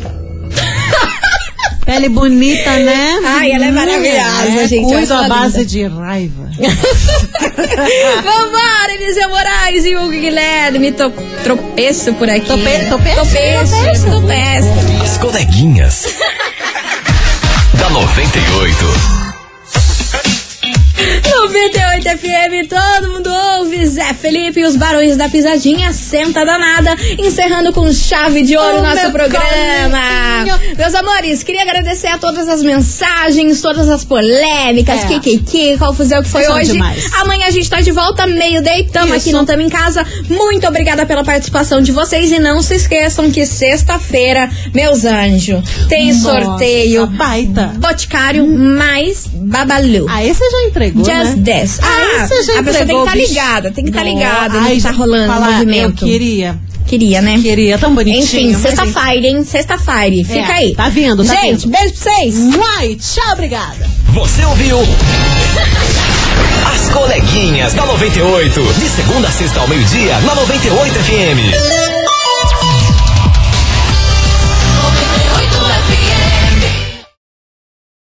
Pele 1.90 2.08
bonita, 2.08 2.70
né? 2.78 3.18
Ai, 3.24 3.50
ela 3.52 3.66
é 3.66 3.70
maravilhosa, 3.72 4.60
É, 4.62 4.68
gente. 4.68 4.92
Cuido 4.92 5.12
à 5.14 5.28
base 5.28 5.58
linda. 5.58 5.64
de 5.70 5.86
raiva. 5.86 6.50
Vambora, 8.22 8.92
Eliseu 8.94 9.28
Moraes 9.28 9.84
e 9.84 9.96
Hugo 9.96 10.10
Guilherme. 10.10 10.92
To, 10.92 11.10
tropeço 11.42 12.12
por 12.14 12.30
aqui. 12.30 12.46
Tope- 12.46 12.86
topeço? 12.88 13.16
Topeço. 13.16 13.72
Topeço. 13.74 14.06
Topeço. 14.10 15.02
As 15.02 15.18
coleguinhas. 15.18 16.06
da 17.74 17.90
98. 17.90 19.19
98 21.48 22.18
FM, 22.18 22.68
todo 22.68 23.12
mundo 23.12 23.30
ouve. 23.58 23.86
Zé 23.86 24.12
Felipe 24.12 24.60
e 24.60 24.64
os 24.66 24.76
Barões 24.76 25.16
da 25.16 25.26
Pisadinha, 25.28 25.90
senta 25.92 26.44
danada, 26.44 26.94
encerrando 27.18 27.72
com 27.72 27.90
chave 27.92 28.42
de 28.42 28.56
ouro 28.58 28.76
o 28.76 28.80
Oh, 28.80 28.82
nosso 28.82 29.10
programa. 29.10 29.98
Meus 30.76 30.94
amores, 30.94 31.42
queria 31.42 31.62
agradecer 31.62 32.08
a 32.08 32.18
todas 32.18 32.46
as 32.46 32.62
mensagens, 32.62 33.60
todas 33.62 33.88
as 33.88 34.04
polêmicas, 34.04 35.02
É. 35.04 35.06
kikiki, 35.06 35.78
confusão 35.78 36.22
que 36.22 36.28
foi 36.28 36.44
São 36.44 36.56
hoje. 36.56 36.72
demais. 36.72 37.10
Amanhã 37.20 37.46
a 37.46 37.50
gente 37.50 37.70
tá 37.70 37.80
de 37.80 37.90
volta, 37.90 38.26
meio-day, 38.26 38.88
tamo 38.92 39.14
aqui, 39.14 39.28
Isso. 39.30 39.32
não 39.32 39.46
tamo 39.46 39.62
em 39.62 39.68
casa. 39.70 40.04
Muito 40.28 40.66
obrigada 40.66 41.06
pela 41.06 41.24
participação 41.24 41.80
de 41.80 41.90
vocês 41.90 42.30
e 42.30 42.38
não 42.38 42.60
se 42.62 42.74
esqueçam 42.74 43.30
que 43.30 43.46
sexta-feira, 43.46 44.50
meus 44.74 45.04
anjos, 45.06 45.62
tem 45.88 46.12
Nossa, 46.12 46.20
sorteio. 46.44 47.06
baita. 47.06 47.72
Boticário 47.78 48.46
mais 48.46 49.26
Babalu. 49.32 50.06
Aí 50.08 50.32
você 50.32 50.44
já 50.50 50.62
entregou, 50.68 51.04
Just 51.04 51.29
né? 51.36 51.42
10. 51.42 51.80
Aí 51.82 51.88
Ah, 52.20 52.26
você 52.26 52.42
já 52.44 52.58
a 52.60 52.62
pessoa 52.62 52.86
tem 52.86 52.94
que 52.96 53.02
estar 53.02 53.12
bicho. 53.16 53.28
ligada, 53.28 53.70
tem 53.70 53.84
que 53.84 53.90
estar 53.90 54.04
Não, 54.04 54.12
ligada 54.12 54.60
no 54.60 54.66
ai, 54.66 54.76
que 54.76 54.82
tá 54.82 54.90
rolando, 54.90 55.32
falar, 55.32 55.48
o 55.48 55.52
movimento. 55.52 56.04
Eu 56.04 56.08
queria. 56.08 56.58
Queria, 56.86 57.22
né? 57.22 57.38
Queria, 57.40 57.78
tão 57.78 57.94
bonitinho. 57.94 58.22
Enfim, 58.24 58.52
mas 58.52 58.62
sexta-feira, 58.62 59.26
hein? 59.26 59.44
Sexta-feira. 59.44 60.16
Fica 60.26 60.52
É, 60.52 60.56
aí. 60.56 60.74
tá 60.74 60.88
vindo, 60.88 61.24
tá 61.24 61.34
Gente, 61.36 61.66
vindo. 61.68 61.70
beijo 61.78 61.94
pra 61.94 62.12
vocês. 62.14 62.34
Uai, 62.56 62.96
tchau, 62.96 63.32
obrigada. 63.32 63.88
Você 64.08 64.44
ouviu? 64.44 64.78
As 66.72 66.88
coleguinhas 66.88 67.74
da 67.74 67.86
98. 67.86 68.60
De 68.74 68.88
segunda 68.88 69.28
a 69.28 69.30
sexta 69.30 69.60
ao 69.60 69.68
meio-dia, 69.68 70.18
na 70.20 70.34
98 70.34 70.94
FM. 70.94 71.99